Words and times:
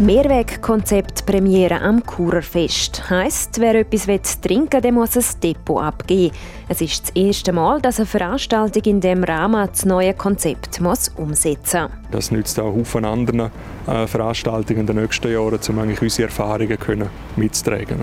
Mehrwegkonzept 0.00 1.26
Premiere 1.26 1.80
am 1.80 2.06
Kurerfest. 2.06 3.10
Heisst, 3.10 3.58
wer 3.58 3.74
etwas 3.74 4.40
trinken 4.40 4.84
will, 4.84 4.92
muss 4.92 5.16
ein 5.16 5.40
Depot 5.42 5.82
abgeben. 5.82 6.32
Es 6.68 6.80
ist 6.80 7.08
das 7.08 7.16
erste 7.16 7.52
Mal, 7.52 7.80
dass 7.80 7.98
eine 7.98 8.06
Veranstaltung 8.06 8.84
in 8.84 9.00
diesem 9.00 9.24
Rahmen 9.24 9.68
das 9.68 9.84
neue 9.84 10.14
Konzept 10.14 10.80
muss 10.80 11.08
umsetzen 11.08 11.82
muss. 11.82 11.90
Das 12.12 12.30
nützt 12.30 12.60
auch 12.60 12.76
Haufen 12.76 13.04
anderen 13.04 13.50
äh, 13.88 14.06
Veranstaltungen 14.06 14.82
in 14.82 14.86
den 14.86 14.96
nächsten 14.96 15.32
Jahren, 15.32 15.58
um 15.68 15.78
eigentlich 15.80 16.00
unsere 16.00 16.28
Erfahrungen 16.28 16.78
können 16.78 17.10
mitzutragen 17.34 17.98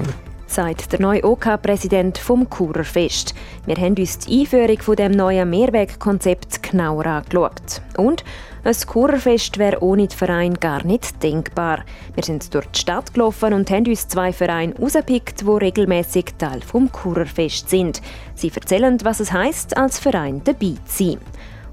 sagt 0.47 0.93
der 0.93 1.01
neue 1.01 1.23
OK-Präsident 1.23 2.17
vom 2.17 2.49
Kurerfest. 2.49 3.33
Wir 3.65 3.75
haben 3.75 3.95
uns 3.95 4.19
die 4.19 4.41
Einführung 4.41 4.79
von 4.79 4.95
dem 4.95 5.11
neuen 5.11 5.49
Mehrwegkonzept 5.49 6.63
genauer 6.63 7.05
angeschaut. 7.07 7.81
Und 7.97 8.23
ein 8.65 8.75
Kurerfest 8.87 9.59
wäre 9.59 9.83
ohne 9.83 10.07
den 10.07 10.17
Verein 10.17 10.55
gar 10.55 10.83
nicht 10.83 11.21
denkbar. 11.21 11.85
Wir 12.15 12.23
sind 12.23 12.51
durch 12.53 12.65
die 12.67 12.79
Stadt 12.79 13.13
gelaufen 13.13 13.53
und 13.53 13.69
haben 13.69 13.85
uns 13.85 14.07
zwei 14.07 14.33
Vereine 14.33 14.73
herausgepickt, 14.73 15.41
die 15.41 15.45
regelmäßig 15.45 16.33
Teil 16.39 16.61
vom 16.61 16.91
Kurerfest 16.91 17.69
sind. 17.69 18.01
Sie 18.33 18.51
erzählen, 18.53 18.97
was 19.03 19.19
es 19.19 19.31
heißt, 19.31 19.77
als 19.77 19.99
Verein 19.99 20.41
dabei 20.43 20.73
zu 20.85 21.03
sein. 21.03 21.17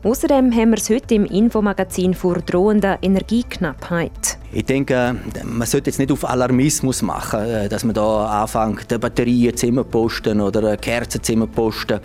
Außerdem 0.04 0.52
haben 0.52 0.70
wir 0.70 0.78
es 0.78 0.90
heute 0.90 1.14
im 1.14 1.24
Infomagazin 1.24 2.12
vor 2.12 2.40
drohender 2.40 2.98
Energieknappheit. 3.00 4.36
Ich 4.52 4.64
denke, 4.64 5.16
man 5.44 5.66
sollte 5.66 5.88
jetzt 5.88 5.98
nicht 5.98 6.12
auf 6.12 6.28
Alarmismus 6.28 7.00
machen, 7.00 7.40
äh, 7.40 7.68
dass 7.68 7.84
man 7.84 7.94
da 7.94 8.42
anfängt, 8.42 8.88
Batterien 9.00 9.56
zu 9.56 9.72
posten 9.84 10.40
oder 10.40 10.76
Kerzen 10.76 11.22
zu 11.22 11.46
posten. 11.46 12.00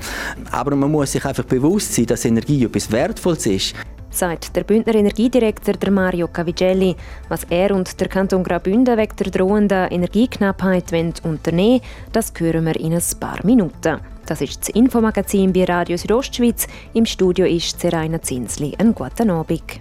Aber 0.52 0.76
man 0.76 0.92
muss 0.92 1.12
sich 1.12 1.26
einfach 1.26 1.44
bewusst 1.44 1.94
sein, 1.94 2.06
dass 2.06 2.24
Energie 2.24 2.64
etwas 2.64 2.90
Wertvolles 2.90 3.48
ist 3.48 3.76
sagt 4.18 4.56
der 4.56 4.64
Bündner 4.64 4.96
Energiedirektor 4.96 5.76
der 5.76 5.92
Mario 5.92 6.28
Cavigelli. 6.28 6.96
Was 7.30 7.44
er 7.50 7.72
und 7.72 8.00
der 8.00 8.08
Kanton 8.08 8.44
Graubünden 8.44 8.98
wegen 8.98 9.16
der 9.16 9.32
drohenden 9.32 9.92
Energieknappheit 9.92 10.92
unternehmen 11.24 11.82
das 12.12 12.34
hören 12.38 12.66
wir 12.66 12.80
in 12.80 12.94
ein 12.94 13.20
paar 13.20 13.46
Minuten. 13.46 14.00
Das 14.26 14.42
ist 14.42 14.60
das 14.60 14.70
Infomagazin 14.70 15.54
bei 15.54 15.66
Radio 15.66 15.98
Südostschweiz. 15.98 16.68
Im 16.94 17.06
Studio 17.06 17.46
ist 17.46 17.80
Seraina 17.80 18.22
Zinsli. 18.22 18.76
Einen 18.78 18.96
guten 18.96 19.30
Abend. 19.30 19.80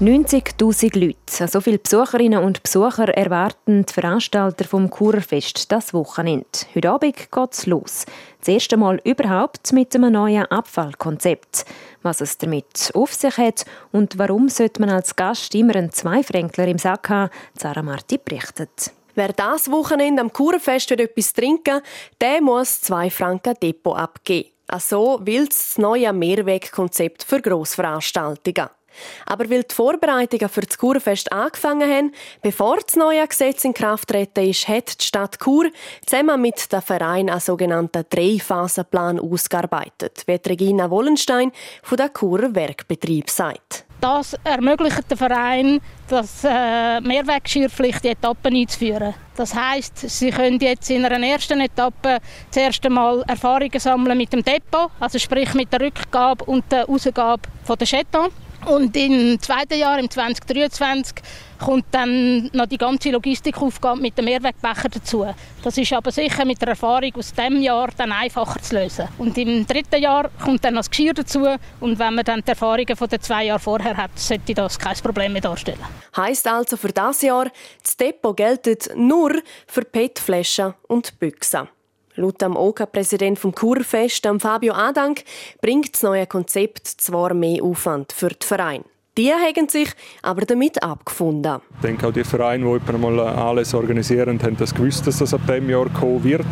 90.000 0.00 0.98
Leute, 0.98 1.46
so 1.48 1.60
viele 1.60 1.78
Besucherinnen 1.78 2.42
und 2.42 2.64
Besucher 2.64 3.16
erwarten 3.16 3.86
die 3.86 3.92
Veranstalter 3.92 4.64
vom 4.64 4.90
Kurfest 4.90 5.70
das 5.70 5.94
Wochenende. 5.94 6.46
Heute 6.74 6.90
Abend 6.90 7.16
geht 7.30 7.52
es 7.52 7.66
los. 7.66 8.04
Das 8.40 8.48
erste 8.48 8.76
Mal 8.76 9.00
überhaupt 9.04 9.72
mit 9.72 9.94
einem 9.94 10.12
neuen 10.12 10.46
Abfallkonzept. 10.46 11.64
Was 12.02 12.20
es 12.20 12.36
damit 12.38 12.90
auf 12.92 13.14
sich 13.14 13.38
hat 13.38 13.66
und 13.92 14.18
warum 14.18 14.48
sollte 14.48 14.80
man 14.80 14.90
als 14.90 15.14
Gast 15.14 15.54
immer 15.54 15.76
einen 15.76 15.92
Zweifränkler 15.92 16.66
im 16.66 16.78
Sack 16.78 17.08
haben, 17.08 17.30
Sarah 17.56 17.82
Marti 17.82 18.18
berichtet. 18.18 18.90
Wer 19.14 19.32
das 19.32 19.70
Wochenende 19.70 20.22
am 20.22 20.32
Kurfest 20.32 20.90
etwas 20.90 21.32
trinken 21.32 21.80
der 22.20 22.42
muss 22.42 22.80
zwei 22.80 23.10
Franken 23.10 23.54
Depot 23.62 23.96
abgeben. 23.96 24.50
Also 24.66 25.20
will 25.22 25.46
das 25.46 25.78
neue 25.78 26.12
Mehrwegkonzept 26.12 27.22
für 27.22 27.40
Grossveranstaltungen. 27.40 28.70
Aber 29.26 29.48
weil 29.50 29.62
die 29.62 29.74
Vorbereitungen 29.74 30.48
für 30.48 30.62
das 30.62 30.78
Kurfest 30.78 31.32
angefangen 31.32 31.90
haben, 31.90 32.12
bevor 32.42 32.78
das 32.78 32.96
neue 32.96 33.26
Gesetz 33.26 33.64
in 33.64 33.74
Kraft 33.74 34.08
treten 34.08 34.48
ist, 34.48 34.68
hat 34.68 35.00
die 35.00 35.04
Stadt 35.04 35.38
Chur 35.38 35.70
zusammen 36.06 36.40
mit 36.40 36.72
dem 36.72 36.82
Verein 36.82 37.30
einen 37.30 37.40
sogenannten 37.40 38.04
Drei-Phasen-Plan 38.08 39.20
ausgearbeitet, 39.20 40.22
wie 40.26 40.40
Regina 40.48 40.90
Wollenstein 40.90 41.52
von 41.82 41.96
der 41.96 42.10
Churer 42.12 42.54
Werkbetrieb 42.54 43.30
sagt. 43.30 43.84
Das 44.00 44.36
ermöglicht 44.44 45.10
den 45.10 45.16
Verein, 45.16 45.80
das 46.08 46.44
äh, 46.44 47.00
Mehrwegschirrpflicht 47.00 48.04
Etappen 48.04 48.54
einzuführen. 48.54 49.14
Das 49.34 49.54
heißt, 49.54 50.10
sie 50.10 50.30
können 50.30 50.60
jetzt 50.60 50.90
in 50.90 51.06
einer 51.06 51.26
ersten 51.26 51.60
Etappe 51.60 52.18
das 52.50 52.56
erste 52.56 52.90
Mal 52.90 53.24
Erfahrungen 53.26 53.80
sammeln 53.80 54.18
mit 54.18 54.30
dem 54.32 54.44
Depot, 54.44 54.90
also 55.00 55.18
sprich 55.18 55.54
mit 55.54 55.72
der 55.72 55.80
Rückgabe 55.80 56.44
und 56.44 56.70
der 56.70 56.86
Ausgabe 56.86 57.42
der 57.66 57.86
Chetons. 57.86 58.32
Und 58.66 58.96
im 58.96 59.38
zweiten 59.40 59.78
Jahr, 59.78 59.98
im 59.98 60.08
2023, 60.08 61.16
kommt 61.58 61.86
dann 61.90 62.50
noch 62.52 62.66
die 62.66 62.78
ganze 62.78 63.10
Logistikaufgabe 63.10 64.00
mit 64.00 64.16
dem 64.16 64.24
Mehrwegbecher 64.24 64.88
dazu. 64.88 65.26
Das 65.62 65.76
ist 65.76 65.92
aber 65.92 66.10
sicher 66.10 66.44
mit 66.44 66.60
der 66.60 66.68
Erfahrung 66.68 67.12
aus 67.14 67.32
diesem 67.32 67.60
Jahr 67.60 67.88
dann 67.96 68.12
einfacher 68.12 68.60
zu 68.60 68.76
lösen. 68.76 69.08
Und 69.18 69.36
im 69.38 69.66
dritten 69.66 70.02
Jahr 70.02 70.30
kommt 70.42 70.64
dann 70.64 70.74
noch 70.74 70.80
das 70.80 70.90
Geschirr 70.90 71.14
dazu. 71.14 71.46
Und 71.80 71.98
wenn 71.98 72.14
man 72.14 72.24
dann 72.24 72.40
die 72.40 72.48
Erfahrungen 72.48 72.96
von 72.96 73.08
den 73.08 73.20
zwei 73.20 73.44
Jahren 73.44 73.60
vorher 73.60 73.96
hat, 73.96 74.18
sollte 74.18 74.54
das 74.54 74.78
kein 74.78 74.96
Problem 74.96 75.32
mehr 75.32 75.42
darstellen. 75.42 75.78
Heißt 76.16 76.46
also 76.46 76.76
für 76.76 76.92
das 76.92 77.22
Jahr, 77.22 77.50
das 77.82 77.96
Depot 77.96 78.36
gilt 78.36 78.90
nur 78.96 79.42
für 79.66 79.82
PET-Flaschen 79.82 80.74
und 80.88 81.18
Büchsen. 81.18 81.68
Laut 82.16 82.40
dem 82.40 82.56
OK-Präsident 82.56 83.38
vom 83.38 83.52
Kurfest, 83.52 84.28
Fabio 84.38 84.74
Adank, 84.74 85.24
bringt 85.60 85.94
das 85.94 86.02
neue 86.04 86.26
Konzept 86.26 86.86
zwar 86.86 87.34
mehr 87.34 87.62
Aufwand 87.62 88.12
für 88.12 88.28
den 88.28 88.42
Verein. 88.42 88.84
Die 89.16 89.32
haben 89.32 89.68
sich 89.68 89.90
aber 90.22 90.44
damit 90.44 90.82
abgefunden. 90.82 91.60
Ich 91.76 91.80
denke 91.82 92.08
auch 92.08 92.12
die 92.12 92.24
Vereine, 92.24 92.80
die 92.80 92.92
mal 92.98 93.20
alles 93.20 93.72
organisieren, 93.72 94.40
haben 94.42 94.56
das 94.56 94.74
gewusst, 94.74 95.06
dass 95.06 95.18
das 95.18 95.32
ab 95.32 95.42
diesem 95.46 95.70
Jahr 95.70 95.88
kommen 95.88 96.24
wird. 96.24 96.46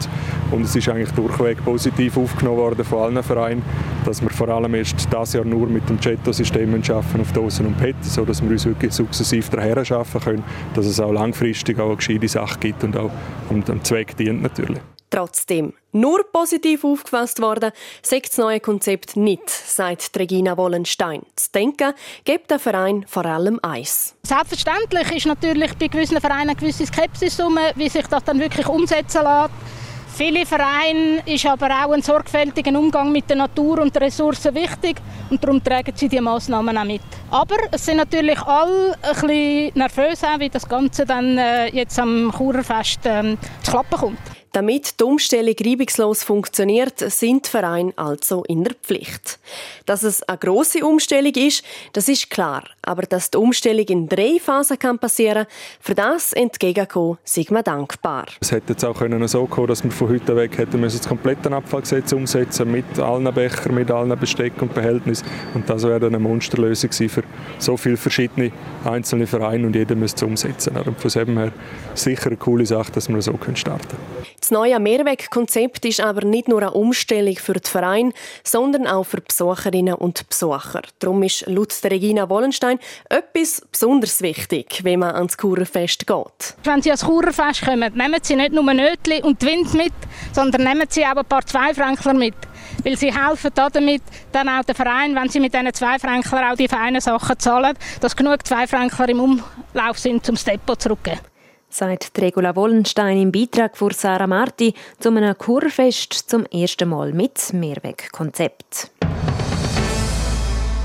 Und 0.53 0.63
es 0.63 0.77
ist 0.77 0.89
eigentlich 0.89 1.11
durchweg 1.11 1.65
positiv 1.65 2.17
aufgenommen 2.17 2.59
worden 2.59 2.85
von 2.85 2.99
allen 2.99 3.23
Vereinen, 3.23 3.65
dass 4.05 4.23
wir 4.23 4.31
vor 4.31 4.49
allem 4.49 4.75
erst 4.75 5.13
dieses 5.13 5.33
Jahr 5.33 5.45
nur 5.45 5.67
mit 5.67 5.89
dem 5.89 6.01
Cetto-System 6.01 6.73
arbeiten 6.75 7.21
auf 7.21 7.33
Dosen 7.33 7.67
und 7.67 7.79
PET, 7.79 7.97
sodass 8.03 8.41
wir 8.41 8.51
uns 8.51 8.65
wirklich 8.65 8.93
sukzessiv 8.93 9.49
daher 9.49 9.79
arbeiten 9.79 10.21
können, 10.21 10.45
dass 10.75 10.87
es 10.87 11.01
auch 11.01 11.13
langfristig 11.13 11.81
auch 11.81 11.89
eine 11.89 11.97
gescheite 11.97 12.29
Sache 12.29 12.61
gibt 12.61 12.85
und 12.85 12.97
auch 12.97 13.11
dem 13.51 13.83
Zweck 13.83 14.17
dient 14.17 14.43
natürlich. 14.43 14.79
Trotzdem, 15.13 15.75
nur 15.93 16.25
positiv 16.33 16.85
aufgefasst 16.85 17.43
worden, 17.43 17.73
sagt 18.01 18.31
das 18.31 18.39
neue 18.39 18.61
Konzept 18.61 19.15
nicht, 19.15 19.47
sagt 19.51 20.11
Regina 20.19 20.57
Wollenstein. 20.57 21.21
Das 21.37 21.51
Denken 21.51 21.93
gibt 22.25 22.51
der 22.51 22.59
Verein 22.59 23.05
vor 23.07 23.27
allem 23.27 23.61
eins. 23.63 24.15
Selbstverständlich 24.23 25.15
ist 25.15 25.27
natürlich 25.27 25.75
bei 25.75 25.89
gewissen 25.89 26.19
Vereinen 26.19 26.49
eine 26.49 26.57
gewisse 26.57 26.87
Skepsis 26.87 27.39
um, 27.41 27.59
wie 27.75 27.91
sich 27.91 28.07
das 28.07 28.25
dann 28.25 28.41
wirklich 28.41 28.67
umsetzen 28.67 29.23
lässt. 29.23 29.51
Viele 30.15 30.47
Vereine 30.47 31.23
ist 31.27 31.45
aber 31.45 31.69
auch 31.69 31.93
ein 31.93 32.01
sorgfältiger 32.01 32.79
Umgang 32.79 33.13
mit 33.13 33.29
der 33.29 33.37
Natur 33.37 33.81
und 33.81 33.95
den 33.95 34.05
Ressourcen 34.05 34.55
wichtig 34.55 34.97
und 35.29 35.45
darum 35.45 35.63
tragen 35.63 35.93
sie 35.95 36.09
die 36.09 36.23
Massnahmen 36.23 36.79
auch 36.79 36.85
mit. 36.85 37.03
Aber 37.31 37.57
es 37.71 37.85
sind 37.85 37.99
natürlich 37.99 38.41
alle 38.41 38.97
ein 39.03 39.13
bisschen 39.13 39.73
nervös, 39.75 40.23
wie 40.39 40.49
das 40.49 40.67
Ganze 40.67 41.05
dann 41.05 41.37
äh, 41.37 41.67
jetzt 41.69 41.99
am 41.99 42.33
Churerfest 42.35 43.01
ähm, 43.05 43.37
zu 43.63 43.73
klappen 43.73 43.99
kommt. 43.99 44.32
Damit 44.53 45.01
die 45.01 45.05
Umstellung 45.05 45.55
reibungslos 45.59 46.23
funktioniert, 46.25 46.99
sind 46.99 47.47
die 47.47 47.51
Vereine 47.51 47.95
also 47.97 48.45
in 48.45 48.65
der 48.65 48.75
Pflicht. 48.75 49.39
Dass 49.87 50.03
es 50.03 50.23
eine 50.25 50.37
grosse 50.37 50.85
Umstellung 50.85 51.33
ist, 51.33 51.65
das 51.95 52.07
ist 52.07 52.29
klar. 52.29 52.65
Aber 52.83 53.03
dass 53.03 53.31
die 53.31 53.39
Umstellung 53.39 53.87
in 53.87 54.09
drei 54.11 54.39
Phasen 54.39 54.79
kann 54.79 54.99
passieren 54.99 55.47
für 55.81 55.95
das 55.95 56.35
entgegenkommen, 56.35 57.17
sind 57.25 57.51
wir 57.51 57.63
dankbar. 57.63 58.27
Es 58.41 58.53
hätte 58.53 58.75
jetzt 58.75 58.85
auch 58.85 58.99
können 58.99 59.27
so 59.27 59.47
kommen 59.47 59.69
dass 59.69 59.83
wir 59.85 59.91
von 59.91 60.11
heute 60.11 60.37
weg 60.37 60.59
hätten 60.59 60.81
müssen 60.81 60.99
das 60.99 61.09
komplette 61.09 61.51
Abfallgesetz 61.51 62.13
umsetzen 62.13 62.71
mit 62.71 62.99
allen 62.99 63.33
Bechern, 63.33 63.75
mit 63.75 63.91
allen 63.91 64.19
Besteck 64.19 64.61
und 64.61 64.75
Behältnissen. 64.75 65.27
Und 65.55 65.71
das 65.71 65.83
wäre 65.85 66.05
eine 66.05 66.19
Monsterlösung 66.19 66.93
für 66.93 67.23
so 67.59 67.79
viele 67.79 67.97
verschiedene 67.97 68.53
einzelne 68.85 69.27
Vereine 69.27 69.67
und 69.67 69.75
jeder 69.75 69.95
müsste 69.95 70.27
es 70.27 70.31
umsetzen. 70.31 70.77
Und 70.77 71.01
von 71.01 71.11
dem 71.11 71.39
her 71.39 71.53
sicher 71.95 72.27
eine 72.27 72.37
coole 72.37 72.67
Sache, 72.67 72.93
dass 72.93 73.09
wir 73.09 73.23
so 73.23 73.39
starten 73.55 73.89
können. 73.89 74.42
Das 74.43 74.51
neue 74.51 74.81
Mehrwegkonzept 74.81 75.85
ist 75.85 76.01
aber 76.01 76.25
nicht 76.25 76.49
nur 76.49 76.63
eine 76.63 76.73
Umstellung 76.73 77.37
für 77.37 77.53
den 77.53 77.63
Verein, 77.63 78.13
sondern 78.43 78.89
auch 78.89 79.05
für 79.05 79.21
Besucherinnen 79.21 79.95
und 79.95 80.29
Besucher. 80.29 80.83
Darum 80.99 81.23
ist 81.23 81.47
laut 81.47 81.73
Regina 81.85 82.29
Wollenstein 82.29 82.81
etwas 83.09 83.63
besonders 83.71 84.21
wichtig, 84.21 84.81
wenn 84.83 84.99
man 84.99 85.15
ans 85.15 85.39
Kurerfest 85.39 86.09
geht. 86.09 86.57
Wenn 86.65 86.83
Sie 86.83 86.91
ans 86.91 87.05
Kurerfest 87.05 87.65
kommen, 87.65 87.95
nehmen 87.95 88.19
Sie 88.21 88.35
nicht 88.35 88.53
nur 88.53 88.65
Nötli 88.65 89.23
und 89.23 89.41
die 89.41 89.47
Wind 89.47 89.75
mit, 89.75 89.93
sondern 90.33 90.65
nehmen 90.65 90.89
Sie 90.89 91.07
auch 91.07 91.15
ein 91.19 91.25
paar 91.25 91.47
Zweifränkler 91.47 92.15
mit. 92.15 92.35
Weil 92.83 92.97
sie 92.97 93.15
helfen 93.15 93.51
damit 93.55 94.03
dann 94.33 94.49
auch 94.49 94.65
der 94.65 94.75
Verein, 94.75 95.15
wenn 95.15 95.29
sie 95.29 95.39
mit 95.39 95.55
diesen 95.55 95.73
Zweifränkler 95.73 96.51
auch 96.51 96.57
die 96.57 96.67
feinen 96.67 97.01
Sachen 97.01 97.39
zahlen, 97.39 97.77
dass 98.01 98.17
genug 98.17 98.45
Zweifränkler 98.45 99.09
im 99.09 99.21
Umlauf 99.21 99.99
sind, 99.99 100.27
zum 100.27 100.35
Depot 100.35 100.81
zurückzugeben 100.81 101.32
sagt 101.73 102.13
Regula 102.21 102.55
Wollenstein 102.55 103.19
im 103.19 103.33
Beitrag 103.33 103.77
von 103.77 103.91
Sarah 103.91 104.27
Marti 104.27 104.75
zu 104.99 105.09
einem 105.09 105.37
Kurfest 105.37 106.13
zum 106.13 106.45
ersten 106.47 106.89
Mal 106.89 107.13
mit 107.13 107.53
Mehrwegkonzept. 107.53 108.91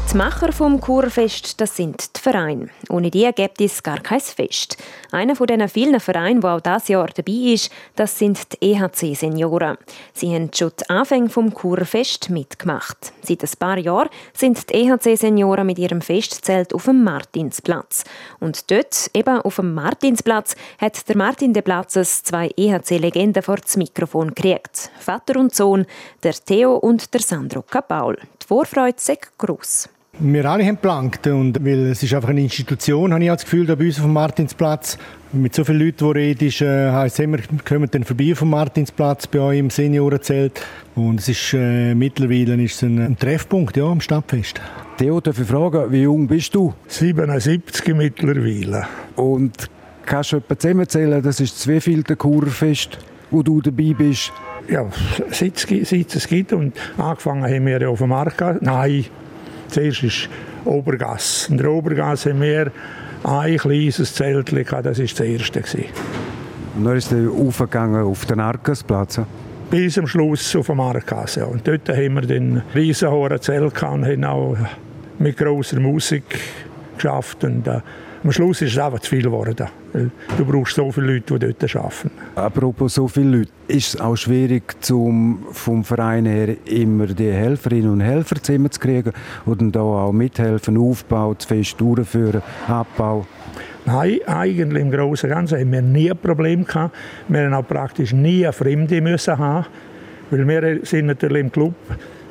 Die 0.09 0.15
Macher 0.15 0.53
vom 0.53 0.79
Kurfest, 0.79 1.59
das 1.59 1.75
sind 1.75 2.15
die 2.15 2.21
Vereine. 2.21 2.69
Ohne 2.89 3.11
die 3.11 3.29
gibt 3.35 3.59
es 3.59 3.83
gar 3.83 3.99
kein 3.99 4.21
Fest. 4.21 4.77
Einer 5.11 5.35
von 5.35 5.47
diesen 5.47 5.67
vielen 5.67 5.99
Vereinen, 5.99 6.39
der 6.39 6.55
auch 6.55 6.61
dieses 6.61 6.87
Jahr 6.87 7.07
dabei 7.07 7.53
ist, 7.53 7.69
das 7.97 8.17
sind 8.17 8.39
die 8.53 8.71
EHC-Senioren. 8.71 9.77
Sie 10.13 10.33
haben 10.33 10.49
schon 10.55 10.71
die 10.79 10.89
Anfänge 10.89 11.29
vom 11.29 11.53
Kurfest 11.53 12.29
mitgemacht. 12.29 13.11
Seit 13.21 13.43
ein 13.43 13.49
paar 13.59 13.77
Jahren 13.77 14.07
sind 14.33 14.69
die 14.69 14.75
EHC-Senioren 14.75 15.67
mit 15.67 15.77
ihrem 15.77 15.99
Festzelt 15.99 16.73
auf 16.73 16.85
dem 16.85 17.03
Martinsplatz. 17.03 18.05
Und 18.39 18.71
dort, 18.71 19.11
eben 19.13 19.41
auf 19.41 19.57
dem 19.57 19.73
Martinsplatz, 19.73 20.55
hat 20.79 21.09
der 21.09 21.17
Martin 21.17 21.51
de 21.51 21.61
Platzes 21.61 22.23
zwei 22.23 22.49
EHC-Legenden 22.55 23.43
vor 23.43 23.57
das 23.57 23.75
Mikrofon 23.75 24.33
gekriegt. 24.33 24.89
Vater 24.99 25.37
und 25.37 25.53
Sohn, 25.53 25.85
der 26.23 26.33
Theo 26.33 26.77
und 26.77 27.13
der 27.13 27.21
Sandro 27.21 27.61
Kapaul. 27.61 28.17
Die 28.41 28.47
Vorfreude 28.47 28.95
ist 28.95 29.37
gross. 29.37 29.89
Wir 30.19 30.45
alle 30.49 30.65
haben 30.65 30.79
gelangt 30.81 31.27
und 31.27 31.63
weil 31.63 31.91
es 31.91 32.01
ist 32.01 32.11
einfach 32.11 32.29
eine 32.29 32.41
Institution, 32.41 33.13
habe 33.13 33.23
ich 33.23 33.29
das 33.29 33.43
Gefühl, 33.43 33.67
da 33.67 33.75
bei 33.75 33.85
uns 33.85 33.99
auf 33.99 34.05
dem 34.05 34.13
Martinsplatz. 34.13 34.97
Mit 35.31 35.53
so 35.53 35.63
vielen 35.63 35.79
Leuten, 35.79 36.11
die 36.11 36.19
reden, 36.19 36.47
ist, 36.47 36.61
äh, 36.61 36.89
heisst 36.91 37.19
wir 37.19 37.39
kommen 37.63 37.87
dann 37.91 38.03
vorbei 38.03 38.33
vom 38.33 38.49
Martinsplatz 38.49 39.27
bei 39.27 39.39
euch 39.39 39.59
im 39.59 39.69
Seniorenzelt. 39.69 40.65
Und 40.95 41.19
es 41.19 41.29
ist 41.29 41.53
äh, 41.53 41.93
mittlerweile 41.93 42.55
ist 42.63 42.77
es 42.77 42.83
ein, 42.83 42.97
ein, 42.97 43.17
Treffpunkt 43.17 43.77
ja, 43.77 43.83
am 43.83 44.01
Stadtfest. 44.01 44.59
Theo, 44.97 45.21
darf 45.21 45.39
ich 45.39 45.45
fragen, 45.45 45.91
wie 45.91 46.01
jung 46.01 46.25
bist 46.25 46.55
du? 46.55 46.73
77 46.87 47.93
mittlerweile. 47.93 48.87
Und 49.17 49.69
kannst 50.07 50.31
du 50.31 50.37
etwa 50.37 50.57
zusammenzählen, 50.57 51.21
das 51.21 51.39
ist 51.39 51.57
das 51.57 51.67
wievielte 51.67 52.15
Kurfest, 52.15 52.97
wo 53.29 53.43
du 53.43 53.61
dabei 53.61 53.93
bist? 53.95 54.33
Ja, 54.67 54.87
seit, 55.29 55.59
seit 55.59 56.15
es 56.15 56.27
gibt. 56.27 56.53
Und 56.53 56.75
angefangen 56.97 57.43
haben 57.43 57.65
wir 57.67 57.79
ja 57.79 57.89
auf 57.89 57.99
dem 57.99 58.09
Markt. 58.09 58.41
Nein, 58.63 59.05
Zuerst 59.69 60.03
ist 60.03 60.29
Obergasse. 60.65 61.51
In 61.51 61.57
der 61.57 61.71
Obergasse 61.71 62.31
haben 62.31 62.41
wir 62.41 62.71
ein 63.23 63.57
kleines 63.57 64.13
Zelt 64.13 64.51
das 64.51 64.71
war 64.71 64.81
das 64.81 64.99
erste. 64.99 65.63
Und 66.75 66.85
dann 66.85 66.95
ist 66.97 67.11
er 67.11 67.29
aufgegangen 67.31 68.03
auf 68.03 68.25
den 68.25 68.39
Arkasplatz? 68.39 69.19
Bis 69.69 69.95
zum 69.95 70.07
Schluss 70.07 70.55
auf 70.55 70.67
dem 70.67 70.79
Arkas, 70.79 71.35
ja. 71.35 71.45
Und 71.45 71.67
dort 71.67 71.89
haben 71.89 72.13
wir 72.13 72.21
den 72.21 72.61
riesenhohen 72.73 73.41
Zelt 73.41 73.81
und 73.83 74.05
haben 74.05 74.23
auch 74.23 74.55
mit 75.19 75.37
grosser 75.37 75.79
Musik 75.79 76.39
geschafft. 76.95 77.43
Und, 77.43 77.67
äh, 77.67 77.81
am 78.23 78.31
Schluss 78.31 78.61
ist 78.61 78.73
es 78.73 78.77
einfach 78.77 78.99
zu 78.99 79.09
viel 79.09 79.23
geworden. 79.23 79.67
Du 80.37 80.45
brauchst 80.45 80.75
so 80.75 80.91
viele 80.91 81.13
Leute, 81.13 81.39
die 81.39 81.53
dort 81.53 81.75
arbeiten. 81.75 82.11
Apropos 82.35 82.95
so 82.95 83.07
viele 83.07 83.39
Leute, 83.39 83.51
ist 83.67 83.95
es 83.95 84.01
auch 84.01 84.15
schwierig, 84.15 84.75
zum, 84.81 85.45
vom 85.51 85.83
Verein 85.83 86.25
her 86.25 86.55
immer 86.65 87.07
die 87.07 87.31
Helferinnen 87.31 87.91
und 87.91 88.01
Helfer 88.01 88.41
zusammenzukriegen 88.41 89.13
und 89.45 89.75
da 89.75 89.81
auch 89.81 90.11
mithelfen, 90.11 90.77
Aufbau, 90.77 91.33
das 91.33 91.45
Fest 91.45 91.79
durchführen, 91.79 92.41
Abbau? 92.67 93.25
Nein, 93.85 94.19
eigentlich 94.25 94.81
im 94.81 94.91
Großen 94.91 95.29
und 95.29 95.35
Ganzen 95.35 95.59
haben 95.59 95.71
wir 95.71 95.81
nie 95.81 96.11
ein 96.11 96.17
Problem 96.17 96.65
gehabt. 96.65 96.95
Wir 97.29 97.45
haben 97.45 97.53
auch 97.53 97.67
praktisch 97.67 98.11
nie 98.13 98.45
Fremde 98.51 99.01
müssen 99.01 99.37
haben, 99.37 99.65
weil 100.29 100.47
wir 100.47 100.85
sind 100.85 101.05
natürlich 101.05 101.41
im 101.41 101.51
Club 101.51 101.73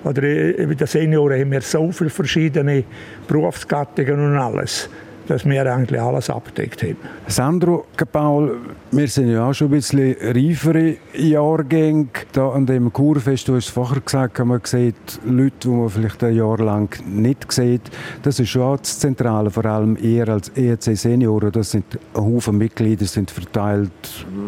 oder 0.04 0.20
bei 0.20 0.74
den 0.74 0.86
Senioren 0.86 1.40
haben 1.40 1.50
wir 1.50 1.62
so 1.62 1.90
viele 1.90 2.10
verschiedene 2.10 2.84
Berufsgattungen 3.26 4.20
und 4.20 4.36
alles 4.36 4.88
dass 5.26 5.44
wir 5.44 5.72
eigentlich 5.72 6.00
alles 6.00 6.30
abgedeckt 6.30 6.82
haben. 6.82 6.96
Sandro 7.26 7.86
Paul, 8.12 8.58
wir 8.92 9.08
sind 9.08 9.30
ja 9.30 9.48
auch 9.48 9.52
schon 9.52 9.68
ein 9.68 9.72
bisschen 9.72 10.16
reifere 10.20 10.96
Jahrgänge. 11.14 12.08
Da 12.32 12.50
an 12.50 12.66
dem 12.66 12.92
Kurfest, 12.92 13.48
du 13.48 13.56
hast 13.56 13.66
es 13.66 13.70
vorher 13.70 14.00
gesagt, 14.00 14.38
man 14.44 14.60
sieht 14.64 14.94
Leute, 15.24 15.54
die 15.64 15.68
man 15.68 15.88
vielleicht 15.88 16.22
ein 16.24 16.34
Jahr 16.34 16.58
lang 16.58 16.88
nicht 17.06 17.50
sieht. 17.52 17.82
Das 18.22 18.38
ist 18.38 18.50
schon 18.50 18.62
auch 18.62 18.78
das 18.78 18.98
Zentrale, 18.98 19.50
vor 19.50 19.64
allem 19.64 19.96
eher 20.00 20.28
als 20.28 20.50
ERC 20.50 20.96
Senioren. 20.96 21.52
Das 21.52 21.70
sind 21.70 21.84
ein 22.14 22.22
Haufen 22.22 22.58
Mitglieder, 22.58 23.06
sind 23.06 23.30
verteilt, 23.30 23.90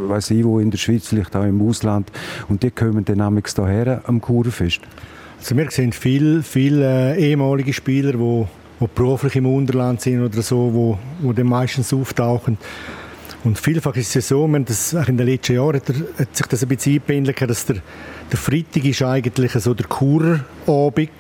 weiß 0.07 0.31
ich 0.31 0.45
wo, 0.45 0.61
in 0.61 0.71
der 0.71 0.79
Schweiz, 0.79 1.09
vielleicht 1.09 1.35
auch 1.37 1.45
im 1.45 1.67
Ausland. 1.67 2.11
Und 2.49 2.63
die 2.63 2.71
kommen 2.71 3.05
dann 3.05 3.39
hierher 3.45 4.03
am 4.07 4.21
Kurfest. 4.21 4.81
Also 5.39 5.57
wir 5.57 5.71
sehen 5.71 5.93
viele, 5.93 6.43
viele 6.43 7.15
äh, 7.15 7.31
ehemalige 7.31 7.73
Spieler, 7.73 8.13
die 8.13 8.47
die 8.81 8.87
beruflich 8.95 9.37
im 9.37 9.47
Unterland 9.47 10.01
sind 10.01 10.23
oder 10.23 10.43
so, 10.43 10.73
wo, 10.73 10.99
wo 11.21 11.33
dann 11.33 11.47
meistens 11.47 11.93
auftauchen. 11.93 12.59
Und 13.45 13.59
vielfach 13.59 13.95
ist 13.97 14.09
es 14.09 14.15
ja 14.15 14.21
so, 14.21 14.49
man 14.49 14.65
das, 14.65 14.93
in 14.93 15.17
den 15.17 15.27
letzten 15.27 15.55
Jahren 15.55 15.77
hat, 15.77 15.89
hat 16.19 16.37
sich 16.37 16.47
das 16.47 16.63
ein 16.63 16.69
bisschen 16.69 16.95
eingependelt, 16.95 17.41
dass 17.41 17.67
der, 17.67 17.77
der 18.31 18.39
Freitag 18.39 18.85
ist 18.85 19.03
eigentlich 19.03 19.53
so 19.53 19.75
der 19.75 19.87
Kurabend, 19.87 21.11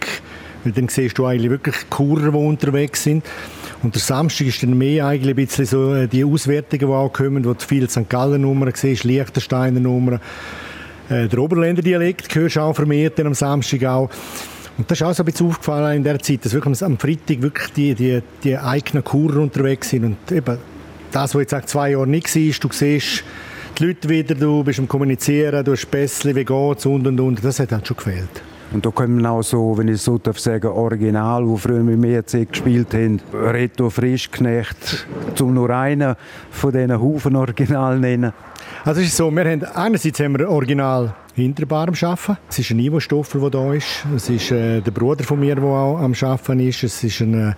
weil 0.65 0.73
dann 0.73 0.89
siehst 0.89 1.17
du 1.17 1.27
eigentlich 1.27 1.51
wirklich 1.51 1.77
Kurer, 1.91 2.33
die 2.33 2.37
unterwegs 2.37 3.05
sind. 3.05 3.25
Und 3.83 3.95
der 3.95 4.03
Samstag 4.03 4.49
ist 4.49 4.63
dann 4.63 4.77
mehr 4.77 5.07
eigentlich 5.07 5.31
ein 5.31 5.47
bisschen 5.47 5.67
so 5.67 5.95
äh, 5.95 6.09
die 6.09 6.25
Auswertungen, 6.25 6.81
die 6.81 6.93
auch 6.93 7.13
kommen, 7.13 7.45
wo 7.45 7.55
du 7.55 7.65
viele 7.65 7.89
St. 7.89 8.09
Gallen 8.09 8.43
Nummern 8.43 8.73
siehst, 8.75 9.05
Liechtensteiner 9.05 9.79
Nummern. 9.79 10.21
Äh, 11.09 11.29
der 11.29 11.39
Oberländer 11.39 11.83
Dialekt 11.83 12.35
hörst 12.35 12.57
du 12.57 12.61
auch 12.61 12.75
vermehrt 12.75 13.21
am 13.21 13.35
Samstag 13.35 13.85
auch. 13.85 14.11
Und 14.79 14.89
das 14.89 15.01
ist 15.01 15.07
auch 15.07 15.13
so 15.13 15.25
ein 15.25 15.27
bisschen 15.27 15.49
aufgefallen 15.49 15.97
in 15.97 16.05
der 16.05 16.21
Zeit, 16.21 16.45
dass 16.45 16.53
wirklich 16.55 16.83
am 16.85 16.99
Freitag 16.99 17.43
wirklich 17.43 17.73
die, 17.73 17.95
die, 17.95 18.23
die 18.45 18.57
eigenen 18.57 19.03
Kurer 19.03 19.41
unterwegs 19.41 19.91
sind. 19.91 20.05
Und 20.05 20.33
eben 20.33 20.57
das, 21.11 21.35
was 21.35 21.41
jetzt 21.41 21.51
seit 21.51 21.69
zwei 21.69 21.91
Jahren 21.91 22.11
nicht 22.11 22.35
war, 22.35 22.69
du 22.69 22.75
siehst 22.75 23.25
die 23.77 23.85
Leute 23.87 24.09
wieder, 24.09 24.35
du 24.37 24.63
bist 24.63 24.79
am 24.79 24.87
Kommunizieren, 24.87 25.65
du 25.65 25.73
hast 25.73 25.91
Pässe, 25.91 26.35
wie 26.35 26.45
geht's 26.45 26.87
und 26.87 27.07
und 27.07 27.19
und. 27.19 27.45
Das 27.45 27.59
hat 27.59 27.73
halt 27.73 27.87
schon 27.89 27.97
gefehlt. 27.97 28.43
Und 28.71 28.85
da 28.85 28.91
kommen 28.91 29.25
auch 29.25 29.43
so, 29.43 29.77
wenn 29.79 29.89
ich 29.89 30.01
so 30.01 30.19
darf 30.19 30.39
sagen, 30.39 30.69
Original, 30.69 31.47
wo 31.47 31.57
früher 31.57 31.83
mit 31.83 31.99
mir 31.99 32.17
ERC 32.17 32.49
gespielt 32.49 32.93
haben, 32.93 33.21
Reto 33.33 33.89
Frischknecht, 33.89 35.07
zum 35.35 35.55
nur 35.55 35.71
einen 35.71 36.15
von 36.51 36.73
diesen 36.73 37.01
Haufen 37.01 37.35
Original 37.35 37.99
nennen. 37.99 38.33
Also 38.85 39.01
es 39.01 39.09
ist 39.09 39.17
so, 39.17 39.31
wir 39.31 39.45
haben, 39.45 39.65
einerseits 39.65 40.21
haben 40.21 40.39
wir 40.39 40.49
Original 40.49 41.15
Hinterbar 41.43 41.89
am 41.89 41.95
Arbeiten. 41.95 42.37
Es 42.49 42.59
ist 42.59 42.71
ein 42.71 42.81
Ivo 42.81 42.99
Stoffel, 42.99 43.41
der 43.41 43.51
da 43.51 43.73
ist. 43.73 44.05
Es 44.15 44.29
ist 44.29 44.51
äh, 44.51 44.81
der 44.81 44.91
Bruder 44.91 45.23
von 45.23 45.39
mir, 45.39 45.55
der 45.55 45.65
auch 45.65 45.99
am 45.99 46.13
Arbeiten 46.21 46.61
ist. 46.61 46.83
Es 46.83 47.05
ist 47.05 47.21
ein, 47.21 47.51
äh, 47.51 47.55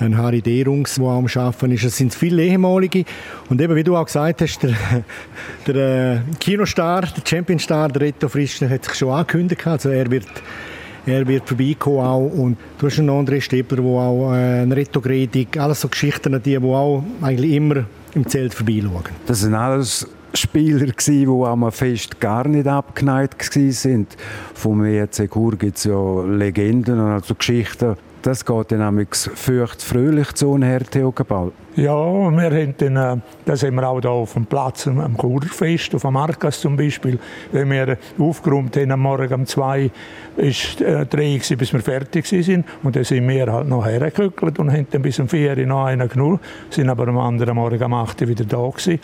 ein 0.00 0.16
Harry 0.16 0.42
Derungs, 0.42 0.96
der 0.96 1.04
auch 1.04 1.18
am 1.18 1.26
Arbeiten 1.26 1.70
ist. 1.70 1.84
Es 1.84 1.96
sind 1.96 2.12
viele 2.12 2.42
ehemalige. 2.42 3.04
Und 3.48 3.60
eben, 3.60 3.76
wie 3.76 3.84
du 3.84 3.96
auch 3.96 4.06
gesagt 4.06 4.42
hast, 4.42 4.62
der, 4.62 4.74
der 5.66 6.14
äh, 6.14 6.20
Kinostar, 6.40 7.02
der 7.02 7.22
Championstar, 7.24 7.90
der 7.90 8.02
Reto 8.02 8.28
Frischner, 8.28 8.68
hat 8.68 8.84
sich 8.84 8.94
schon 8.94 9.10
angekündigt. 9.10 9.66
Also 9.66 9.90
er 9.90 10.10
wird 10.10 10.26
er 11.06 11.26
wird 11.26 11.48
vorbeikommen 11.48 11.98
auch. 11.98 12.26
Und 12.26 12.58
du 12.78 12.86
hast 12.86 12.98
einen 12.98 13.10
André 13.10 13.40
Stebler, 13.40 13.76
der 13.76 13.86
auch 13.86 14.32
äh, 14.32 14.62
ein 14.62 14.72
Reto 14.72 15.02
alles 15.58 15.80
so 15.80 15.88
Geschichten, 15.88 16.32
die, 16.42 16.58
die 16.58 16.58
auch 16.58 17.04
eigentlich 17.20 17.52
immer 17.52 17.84
im 18.14 18.26
Zelt 18.26 18.54
vorbeischauen. 18.54 19.04
Das 19.26 19.40
sind 19.40 19.54
alles 19.54 20.08
Spieler 20.34 20.86
die 20.86 21.26
am 21.26 21.70
Fest 21.70 22.20
gar 22.20 22.48
nicht 22.48 22.66
abgeneigt 22.66 23.54
waren. 23.56 24.06
Vom 24.54 24.84
ERC 24.84 25.30
Chur 25.30 25.56
gibt 25.56 25.78
es 25.78 25.84
ja 25.84 26.22
Legenden 26.24 26.98
also 26.98 27.34
Geschichten. 27.34 27.96
Das 28.22 28.44
geht 28.44 28.70
dann 28.70 29.06
fürcht 29.10 29.82
fröhlich 29.82 30.32
zu 30.34 30.56
her, 30.58 30.82
Theo 30.88 31.10
Gebal. 31.10 31.50
Ja, 31.74 32.30
wir 32.30 32.50
haben 32.50 32.74
dann, 32.78 32.96
äh, 32.96 33.16
das 33.44 33.64
haben 33.64 33.74
wir 33.74 33.88
auch 33.88 34.00
hier 34.00 34.10
auf 34.10 34.34
dem 34.34 34.46
Platz 34.46 34.86
am 34.86 35.16
Kurfest, 35.16 35.92
auf 35.96 36.02
dem 36.02 36.12
Markas 36.12 36.60
zum 36.60 36.76
Beispiel. 36.76 37.18
Wenn 37.50 37.70
wir 37.72 37.98
aufgeräumt 38.20 38.76
haben 38.76 38.92
am 38.92 39.00
Morgen 39.00 39.34
um 39.34 39.46
zwei, 39.46 39.90
ist 40.36 40.80
äh, 40.80 41.04
drei 41.06 41.40
bis 41.56 41.72
wir 41.72 41.80
fertig 41.80 42.26
sind. 42.26 42.64
Und 42.84 42.94
dann 42.94 43.02
sind 43.02 43.26
wir 43.26 43.52
halt 43.52 43.66
noch 43.66 43.84
hergekückelt 43.84 44.60
und 44.60 44.70
haben 44.70 44.86
dann 44.92 45.02
bis 45.02 45.18
um 45.18 45.28
vier 45.28 45.56
noch 45.66 45.86
einen 45.86 46.08
genug, 46.08 46.38
sind 46.70 46.90
aber 46.90 47.08
am 47.08 47.18
anderen 47.18 47.56
Morgen 47.56 47.82
um 47.82 47.94
acht 47.94 48.20
wieder 48.28 48.44
da 48.44 48.68
gewesen. 48.68 49.00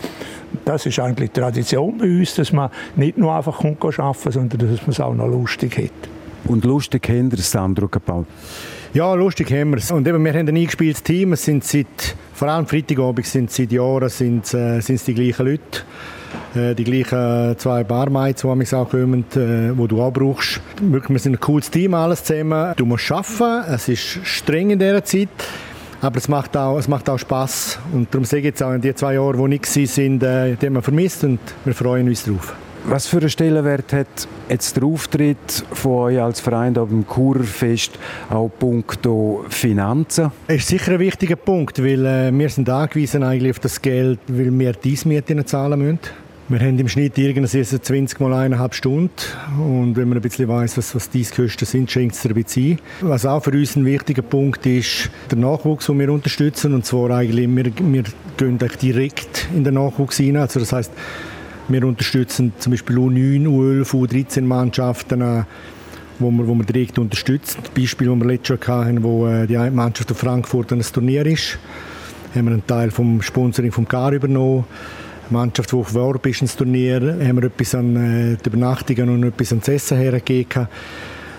Das 0.64 0.86
ist 0.86 1.00
eigentlich 1.00 1.32
Tradition 1.32 1.98
bei 1.98 2.04
uns, 2.04 2.36
dass 2.36 2.52
man 2.52 2.70
nicht 2.94 3.18
nur 3.18 3.34
einfach 3.34 3.58
kommt 3.58 3.82
arbeiten, 3.82 4.30
sondern 4.30 4.70
dass 4.70 4.82
man 4.82 4.90
es 4.90 5.00
auch 5.00 5.14
noch 5.14 5.26
lustig 5.26 5.76
hat. 5.76 6.08
Und 6.48 6.64
lustig 6.64 7.02
Kinder, 7.02 7.36
Sandro 7.38 7.88
Gebal? 7.88 8.24
Ja, 8.94 9.12
lustig 9.14 9.50
haben 9.52 9.70
wir 9.70 9.78
es. 9.78 9.90
Und 9.90 10.08
eben, 10.08 10.24
wir 10.24 10.32
haben 10.32 10.48
ein 10.48 10.56
eingespieltes 10.56 11.02
Team. 11.02 11.34
Es 11.34 11.44
sind 11.44 11.62
seit, 11.62 12.16
vor 12.32 12.48
allem 12.48 12.66
Freitagabend 12.66 13.26
sind 13.26 13.50
seit 13.50 13.70
Jahren 13.70 14.08
sind, 14.08 14.52
äh, 14.54 14.80
sind 14.80 15.06
die 15.06 15.14
gleichen 15.14 15.46
Leute. 15.46 15.82
Äh, 16.54 16.74
die 16.74 16.84
gleichen 16.84 17.58
zwei 17.58 17.84
Barmaids, 17.84 18.42
die 18.42 18.48
mich 18.54 18.72
auch 18.74 18.88
kommen, 18.88 19.26
äh, 19.36 19.74
die 19.74 19.88
du 19.88 20.00
auch 20.00 20.12
wir 21.08 21.18
sind 21.18 21.34
ein 21.34 21.40
cooles 21.40 21.70
Team, 21.70 21.92
alles 21.92 22.24
zusammen. 22.24 22.72
Du 22.76 22.86
musst 22.86 23.12
arbeiten. 23.12 23.74
Es 23.74 23.88
ist 23.88 24.20
streng 24.24 24.70
in 24.70 24.78
dieser 24.78 25.04
Zeit. 25.04 25.28
Aber 26.00 26.16
es 26.16 26.28
macht 26.28 26.56
auch, 26.56 26.78
es 26.78 26.88
macht 26.88 27.10
auch 27.10 27.18
Spass. 27.18 27.78
Und 27.92 28.14
darum 28.14 28.24
sage 28.24 28.38
ich 28.38 28.44
jetzt 28.46 28.62
auch, 28.62 28.72
in 28.72 28.80
den 28.80 28.96
zwei 28.96 29.14
Jahren, 29.14 29.36
die 29.36 29.48
nicht 29.48 29.66
waren, 29.66 30.20
äh, 30.22 30.56
die 30.56 30.66
haben 30.66 30.74
wir 30.74 30.82
vermisst 30.82 31.24
und 31.24 31.40
wir 31.64 31.74
freuen 31.74 32.08
uns 32.08 32.24
darauf. 32.24 32.54
Was 32.90 33.06
für 33.06 33.18
einen 33.18 33.28
Stellenwert 33.28 33.92
hat 33.92 34.26
jetzt 34.48 34.74
der 34.76 34.84
Auftritt 34.84 35.36
von 35.72 35.92
euch 36.04 36.22
als 36.22 36.40
Verein 36.40 36.74
auf 36.78 36.88
dem 36.88 37.06
Kurfest 37.06 37.98
auch 38.30 38.50
punkto 38.58 39.44
Finanzen? 39.50 40.32
Das 40.46 40.56
ist 40.56 40.68
sicher 40.68 40.92
ein 40.92 40.98
wichtiger 40.98 41.36
Punkt, 41.36 41.84
weil 41.84 42.06
äh, 42.06 42.32
wir 42.32 42.48
sind 42.48 42.70
angewiesen 42.70 43.22
eigentlich 43.22 43.50
auf 43.50 43.58
das 43.58 43.82
Geld, 43.82 44.20
weil 44.26 44.58
wir 44.58 44.72
diese 44.72 45.06
Mieten 45.06 45.46
zahlen 45.46 45.78
müssen. 45.78 45.98
Wir 46.48 46.60
haben 46.60 46.78
im 46.78 46.88
Schnitt 46.88 47.18
irgendeine 47.18 47.62
20 47.62 48.20
mal 48.20 48.32
eineinhalb 48.32 48.72
Stunden. 48.72 49.10
Und 49.58 49.94
wenn 49.96 50.08
man 50.08 50.16
ein 50.16 50.22
bisschen 50.22 50.48
weiss, 50.48 50.78
was, 50.78 50.94
was 50.94 51.10
diese 51.10 51.34
Kosten 51.34 51.66
sind, 51.66 51.90
schenkt 51.90 52.14
es 52.14 52.24
ein 52.24 52.32
bisschen 52.32 52.78
ein. 53.02 53.08
Was 53.10 53.26
auch 53.26 53.44
für 53.44 53.50
uns 53.50 53.76
ein 53.76 53.84
wichtiger 53.84 54.22
Punkt 54.22 54.64
ist, 54.64 55.10
der 55.30 55.36
Nachwuchs, 55.36 55.84
den 55.84 55.98
wir 55.98 56.10
unterstützen. 56.10 56.72
Und 56.72 56.86
zwar 56.86 57.10
eigentlich, 57.10 57.54
wir, 57.54 57.66
wir 57.66 58.04
gehen 58.38 58.58
direkt 58.80 59.46
in 59.54 59.62
den 59.62 59.74
Nachwuchs 59.74 60.16
hinein. 60.16 60.40
Also 60.40 60.60
das 60.60 60.72
heißt, 60.72 60.92
wir 61.68 61.84
unterstützen 61.84 62.52
zum 62.58 62.72
Beispiel 62.72 62.96
U9, 62.96 63.46
U11, 63.46 63.90
U13 63.90 64.42
Mannschaften, 64.42 65.44
wo 66.18 66.30
wir, 66.30 66.46
wo 66.48 66.54
wir 66.54 66.64
direkt 66.64 66.98
unterstützen. 66.98 67.60
Beispiel, 67.74 68.08
das 68.08 68.16
wir 68.18 68.26
letztes 68.26 68.66
Jahr 68.66 68.84
hatten, 68.84 69.02
wo 69.02 69.26
äh, 69.26 69.46
die 69.46 69.56
Mannschaft 69.56 70.10
aus 70.10 70.18
Frankfurt 70.18 70.72
ein 70.72 70.80
Turnier 70.80 71.26
ist, 71.26 71.58
haben 72.34 72.46
wir 72.46 72.52
einen 72.52 72.66
Teil 72.66 72.90
vom 72.90 73.22
Sponsoring 73.22 73.72
vom 73.72 73.86
GAR 73.86 74.12
übernommen. 74.12 74.64
Mannschaft, 75.30 75.72
die 75.72 75.76
auf 75.76 75.94
Warp 75.94 76.26
ist 76.26 76.40
ins 76.40 76.56
Turnier, 76.56 77.00
haben 77.00 77.36
wir 77.36 77.44
etwas 77.44 77.74
an 77.74 77.96
äh, 77.96 78.36
die 78.36 78.48
Übernachtungen 78.48 79.08
und 79.10 79.24
etwas 79.24 79.52
ans 79.52 79.68
Essen 79.68 79.98
hergegeben. 79.98 80.68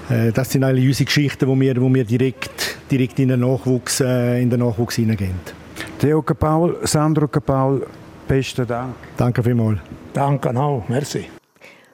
Äh, 0.10 0.32
das 0.32 0.52
sind 0.52 0.64
alle 0.64 0.82
unsere 0.82 1.06
Geschichten, 1.06 1.48
wo 1.48 1.60
wir, 1.60 1.82
wo 1.82 1.94
wir 1.94 2.04
direkt, 2.04 2.78
direkt 2.92 3.20
in 3.20 3.30
den 3.30 3.40
Nachwuchs, 3.40 4.02
äh, 4.02 4.42
in 4.42 4.50
den 4.50 4.60
Nachwuchs 4.60 4.96
hineingehen. 4.96 5.36
Theo 6.00 6.22
Paul, 6.22 6.78
Sandro 6.84 7.28
Paul, 7.28 7.86
besten 8.28 8.68
Dank. 8.68 8.96
Danke 9.18 9.44
vielmals. 9.44 9.80
Danke 10.14 10.50
auch, 10.60 10.84
merci. 10.88 11.28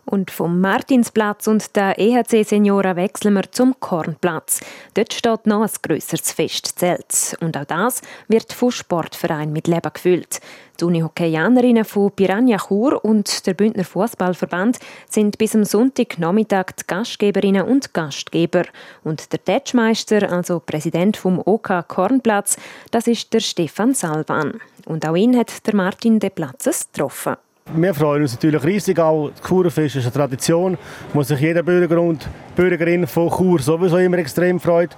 Und 0.06 0.30
vom 0.30 0.62
Martinsplatz 0.62 1.48
und 1.48 1.76
der 1.76 1.98
EHC 1.98 2.44
Seniora 2.44 2.96
wechseln 2.96 3.34
wir 3.34 3.52
zum 3.52 3.80
Kornplatz. 3.80 4.62
Dort 4.94 5.14
steht 5.14 5.48
noch 5.48 5.64
ein 5.64 5.70
grösseres 5.82 6.32
Festzelt. 6.32 7.36
Und 7.42 7.58
auch 7.58 7.66
das 7.66 8.02
wird 8.28 8.54
vom 8.54 8.70
Sportverein 8.70 9.52
mit 9.52 9.68
Leben 9.68 9.92
gefüllt. 9.92 10.42
Die 10.80 10.86
Unihockeyanerinnen 10.86 11.86
von 11.86 12.12
Piranha 12.12 12.58
Chur 12.58 13.04
und 13.04 13.48
der 13.48 13.56
Bündner 13.56 13.84
Fußballverband 13.84 14.78
sind 15.10 15.40
bis 15.40 15.56
am 15.56 15.64
Sonntagnachmittag 15.64 16.74
die 16.80 16.84
Gastgeberinnen 16.86 17.64
und 17.64 17.96
Gastgeber. 17.96 18.66
Und 19.04 19.32
der 19.34 19.44
Tetschmeister, 19.44 20.32
also 20.32 20.60
Präsident 20.60 21.18
vom 21.18 21.42
OK 21.44 21.88
Kornplatz, 21.88 22.58
das 22.92 23.08
ist 23.08 23.34
der 23.34 23.40
Stefan 23.40 23.96
Salvan. 23.96 24.60
Und 24.86 25.08
auch 25.08 25.16
ihn 25.16 25.36
hat 25.36 25.66
der 25.66 25.76
Martin 25.76 26.20
De 26.20 26.30
Platzes 26.30 26.90
getroffen. 26.92 27.38
Wir 27.74 27.96
freuen 27.96 28.22
uns 28.22 28.34
natürlich 28.34 28.64
riesig. 28.64 29.00
Auch 29.00 29.32
Churfest 29.42 29.96
ist 29.96 30.04
eine 30.04 30.14
Tradition, 30.14 30.78
wo 31.14 31.24
sich 31.24 31.40
jeder 31.40 31.64
Bürger 31.64 32.00
und 32.00 32.30
Bürgerin 32.56 33.08
von 33.08 33.28
Chur 33.30 33.60
sowieso 33.60 33.98
immer 33.98 34.20
extrem 34.20 34.60
freut. 34.60 34.96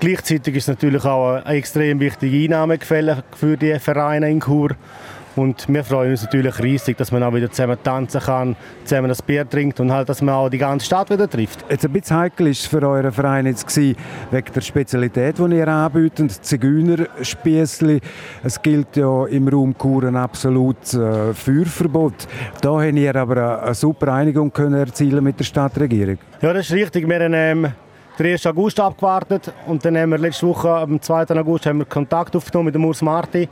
Gleichzeitig 0.00 0.56
ist 0.56 0.64
es 0.64 0.68
natürlich 0.68 1.04
auch 1.04 1.34
eine 1.34 1.56
extrem 1.56 2.00
wichtige 2.00 2.44
Einnahmequelle 2.44 3.24
für 3.36 3.58
die 3.58 3.78
Vereine 3.78 4.30
in 4.30 4.40
Chur. 4.40 4.70
Und 5.38 5.68
wir 5.68 5.84
freuen 5.84 6.10
uns 6.10 6.24
natürlich 6.24 6.58
riesig, 6.58 6.96
dass 6.96 7.12
man 7.12 7.22
auch 7.22 7.32
wieder 7.32 7.48
zusammen 7.48 7.78
tanzen 7.80 8.20
kann, 8.20 8.56
zusammen 8.82 9.08
das 9.08 9.22
Bier 9.22 9.48
trinkt 9.48 9.78
und 9.78 9.92
halt, 9.92 10.08
dass 10.08 10.20
man 10.20 10.34
auch 10.34 10.48
die 10.48 10.58
ganze 10.58 10.86
Stadt 10.86 11.10
wieder 11.10 11.30
trifft. 11.30 11.64
Jetzt 11.70 11.84
ein 11.84 11.92
bisschen 11.92 12.16
heikel 12.16 12.48
ist 12.48 12.66
für 12.66 12.82
euren 12.82 13.12
Verein 13.12 13.46
jetzt 13.46 13.64
gewesen, 13.68 13.94
wegen 14.32 14.52
der 14.52 14.60
Spezialität, 14.60 15.38
die 15.38 15.56
ihr 15.56 15.68
anbietet, 15.68 16.32
Zigeunerspiessli. 16.32 18.00
Es 18.42 18.60
gilt 18.60 18.96
ja 18.96 19.26
im 19.26 19.46
Raum 19.46 19.76
Chur 19.80 20.02
ein 20.02 20.16
absolutes 20.16 20.94
äh, 20.94 21.32
Feuerverbot. 21.32 22.26
Da 22.60 22.80
habt 22.80 22.94
ihr 22.94 23.14
aber 23.14 23.36
eine, 23.36 23.62
eine 23.62 23.74
super 23.74 24.12
Einigung 24.12 24.52
können 24.52 24.74
erzielen 24.74 25.22
mit 25.22 25.38
der 25.38 25.44
Stadtregierung. 25.44 26.18
Ja, 26.42 26.52
das 26.52 26.66
ist 26.66 26.72
richtig. 26.72 27.08
Wir 27.08 27.20
haben 27.20 27.34
ähm, 27.34 27.72
den 28.18 28.26
1. 28.26 28.44
August 28.44 28.80
abgewartet 28.80 29.52
und 29.68 29.84
dann 29.84 29.96
haben 29.96 30.10
wir 30.10 30.18
letzte 30.18 30.48
Woche, 30.48 30.68
am 30.68 31.00
2. 31.00 31.26
August, 31.38 31.66
haben 31.66 31.78
wir 31.78 31.84
Kontakt 31.84 32.34
aufgenommen 32.34 32.66
mit 32.66 32.74
dem 32.74 32.84
Urs 32.84 33.02
Marti 33.02 33.48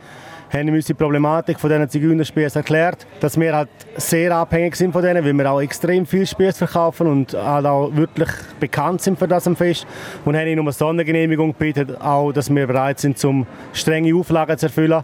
haben 0.51 0.69
uns 0.69 0.87
die 0.87 0.95
Problematik 0.95 1.59
von 1.59 1.71
diesen 1.71 1.89
Zigeunerspießen 1.89 2.61
erklärt, 2.61 3.07
dass 3.21 3.39
wir 3.39 3.55
halt 3.55 3.69
sehr 3.97 4.35
abhängig 4.35 4.77
sind 4.77 4.93
von 4.93 5.03
denen, 5.03 5.25
weil 5.25 5.33
wir 5.33 5.51
auch 5.51 5.61
extrem 5.61 6.07
viel 6.07 6.27
Spieß 6.27 6.59
verkaufen 6.59 7.07
und 7.07 7.35
halt 7.35 7.67
auch 7.67 7.95
wirklich 7.95 8.31
bekannt 8.61 9.03
sind 9.03 9.19
für 9.19 9.29
das 9.29 9.47
am 9.47 9.57
Fest 9.57 9.87
und 10.25 10.37
haben 10.37 10.47
ihn 10.47 10.59
um 10.59 10.67
eine 10.67 10.73
Sondergenehmigung 10.73 11.53
gebeten, 11.53 11.97
auch, 11.97 12.33
dass 12.33 12.55
wir 12.55 12.67
bereit 12.67 13.01
sind, 13.01 13.23
um 13.25 13.47
strenge 13.73 14.15
Auflagen 14.15 14.57
zu 14.59 14.67
erfüllen. 14.67 15.03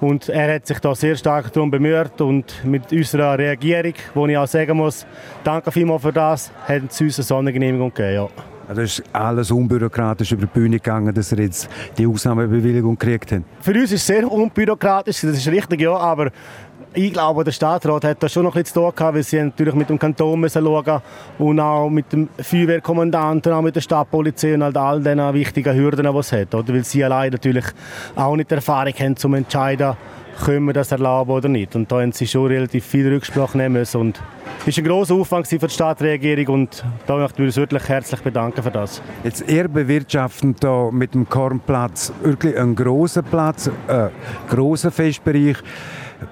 Und 0.00 0.30
er 0.30 0.54
hat 0.54 0.66
sich 0.66 0.78
da 0.78 0.94
sehr 0.94 1.14
stark 1.14 1.52
darum 1.52 1.70
bemüht 1.70 2.20
und 2.22 2.64
mit 2.64 2.90
unserer 2.90 3.38
Regierung, 3.38 3.92
wo 4.14 4.26
ich 4.26 4.38
auch 4.38 4.46
sagen 4.46 4.78
muss, 4.78 5.06
danke 5.44 5.70
vielmals 5.70 6.02
für 6.02 6.12
das, 6.12 6.50
hat 6.66 6.82
uns 6.82 7.00
eine 7.00 7.10
Sondergenehmigung 7.10 7.92
gegeben. 7.92 8.14
Ja. 8.14 8.49
Also 8.70 8.82
ist 8.82 9.02
alles 9.12 9.50
unbürokratisch 9.50 10.30
über 10.30 10.42
die 10.42 10.60
Bühne 10.60 10.76
gegangen, 10.76 11.12
dass 11.12 11.32
ihr 11.32 11.40
jetzt 11.40 11.68
die 11.98 12.06
Ausnahmebewilligung 12.06 12.96
gekriegt 12.96 13.32
habt? 13.32 13.42
Für 13.60 13.72
uns 13.72 13.90
ist 13.90 13.94
es 13.94 14.06
sehr 14.06 14.30
unbürokratisch, 14.30 15.22
das 15.22 15.38
ist 15.38 15.48
richtig, 15.48 15.80
ja, 15.80 15.96
aber 15.96 16.30
ich 16.94 17.12
glaube, 17.12 17.42
der 17.42 17.50
Stadtrat 17.50 18.04
hat 18.04 18.22
da 18.22 18.28
schon 18.28 18.44
noch 18.44 18.54
etwas 18.54 18.72
zu 18.72 18.80
tun 18.80 18.92
gehabt, 18.94 19.16
weil 19.16 19.24
sie 19.24 19.42
natürlich 19.42 19.74
mit 19.74 19.90
dem 19.90 19.98
Kanton 19.98 20.38
müssen 20.38 20.62
schauen 20.62 21.02
und 21.40 21.58
auch 21.58 21.90
mit 21.90 22.12
dem 22.12 22.28
Feuerwehrkommandanten, 22.38 23.52
auch 23.52 23.60
mit 23.60 23.74
der 23.74 23.80
Stadtpolizei 23.80 24.54
und 24.54 24.62
halt 24.62 24.76
all 24.76 25.02
diesen 25.02 25.34
wichtigen 25.34 25.74
Hürden, 25.74 26.06
die 26.06 26.18
es 26.18 26.30
hat. 26.30 26.54
Oder? 26.54 26.72
Weil 26.72 26.84
sie 26.84 27.02
allein 27.02 27.32
natürlich 27.32 27.64
auch 28.14 28.36
nicht 28.36 28.52
Erfahrung 28.52 28.94
haben, 28.94 29.10
um 29.10 29.16
zu 29.16 29.34
entscheiden, 29.34 29.96
können 30.40 30.66
wir 30.66 30.72
das 30.72 30.92
erlauben 30.92 31.30
oder 31.30 31.48
nicht. 31.48 31.76
Und 31.76 31.90
da 31.90 32.00
haben 32.00 32.12
sie 32.12 32.26
schon 32.26 32.46
relativ 32.46 32.84
viel 32.84 33.08
Rücksprache 33.08 33.56
nehmen 33.56 33.74
müssen. 33.74 34.00
Und 34.00 34.20
es 34.66 34.76
war 34.76 34.84
ein 34.84 34.88
grosser 34.88 35.14
Aufwand 35.14 35.46
für 35.46 35.58
die 35.58 35.68
Stadtregierung 35.68 36.62
und 36.62 36.84
da 37.06 37.16
möchten 37.16 37.38
wir 37.38 37.46
uns 37.46 37.56
wirklich 37.56 37.88
herzlich 37.88 38.20
bedanken 38.20 38.62
für 38.62 38.70
das. 38.70 39.00
Jetzt 39.24 39.48
ihr 39.48 39.68
bewirtschaften 39.68 40.56
da 40.60 40.90
mit 40.90 41.14
dem 41.14 41.28
Kornplatz 41.28 42.12
wirklich 42.22 42.56
einen 42.58 42.74
grossen 42.74 43.24
Platz, 43.24 43.70
einen 43.88 44.08
äh, 44.08 44.10
grossen 44.48 44.90
Festbereich. 44.90 45.56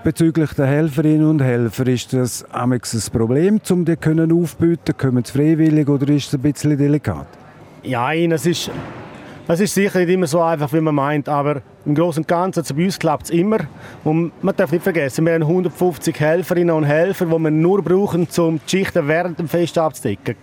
Bezüglich 0.04 0.52
der 0.52 0.66
Helferinnen 0.66 1.26
und 1.26 1.40
Helfer, 1.40 1.86
ist 1.86 2.12
das 2.12 2.44
ein 2.52 2.78
Problem, 3.10 3.58
um 3.70 3.86
die 3.86 3.96
können 3.96 4.32
aufbieten? 4.32 4.94
Kommen 4.98 5.24
sie 5.24 5.32
freiwillig 5.32 5.88
oder 5.88 6.08
ist 6.10 6.28
es 6.28 6.34
ein 6.34 6.42
bisschen 6.42 6.76
delikat? 6.76 7.26
Ja, 7.82 8.12
es 8.12 8.44
ist 8.44 8.70
es 9.50 9.60
ist 9.60 9.74
sicher 9.74 9.98
nicht 10.00 10.10
immer 10.10 10.26
so 10.26 10.42
einfach, 10.42 10.70
wie 10.74 10.80
man 10.80 10.94
meint, 10.94 11.26
aber 11.26 11.62
im 11.86 11.94
Großen 11.94 12.22
und 12.22 12.28
Ganzen, 12.28 12.60
also 12.60 12.74
bei 12.74 12.84
uns 12.84 12.98
klappt 12.98 13.24
es 13.24 13.30
immer. 13.30 13.58
Und 14.04 14.32
man 14.44 14.54
darf 14.54 14.70
nicht 14.70 14.82
vergessen, 14.82 15.24
wir 15.24 15.32
haben 15.32 15.42
150 15.42 16.20
Helferinnen 16.20 16.74
und 16.74 16.84
Helfer, 16.84 17.24
die 17.24 17.38
wir 17.38 17.50
nur 17.50 17.82
brauchen, 17.82 18.28
um 18.36 18.60
die 18.66 18.70
Schichten 18.70 19.08
während 19.08 19.38
dem 19.38 19.48
Fest 19.48 19.78
abzudecken. 19.78 20.36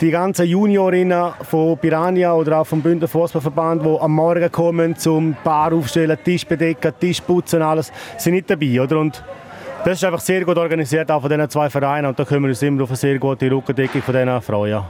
Die 0.00 0.10
ganzen 0.10 0.46
Juniorinnen 0.46 1.32
von 1.42 1.78
Piranha 1.78 2.34
oder 2.34 2.58
auch 2.58 2.66
vom 2.66 2.82
Bündner 2.82 3.06
Fußballverband, 3.06 3.84
die 3.84 4.00
am 4.00 4.12
Morgen 4.12 4.50
kommen, 4.50 4.96
zum 4.96 5.36
Bar 5.44 5.72
aufstellen, 5.72 6.18
Tisch 6.24 6.44
bedecken, 6.44 6.92
Tisch 6.98 7.20
putzen, 7.20 7.62
alles, 7.62 7.92
sind 8.18 8.34
nicht 8.34 8.50
dabei. 8.50 8.80
Oder? 8.80 8.98
Und 8.98 9.22
das 9.84 9.98
ist 9.98 10.04
einfach 10.04 10.18
sehr 10.18 10.44
gut 10.44 10.58
organisiert, 10.58 11.08
auch 11.12 11.20
von 11.20 11.30
diesen 11.30 11.48
zwei 11.48 11.70
Vereinen. 11.70 12.08
Und 12.08 12.18
da 12.18 12.24
können 12.24 12.42
wir 12.42 12.48
uns 12.48 12.62
immer 12.62 12.82
auf 12.82 12.90
eine 12.90 12.96
sehr 12.96 13.18
gute 13.20 13.48
Rückendeckung 13.48 14.02
von 14.02 14.14
denen 14.14 14.42
freuen. 14.42 14.82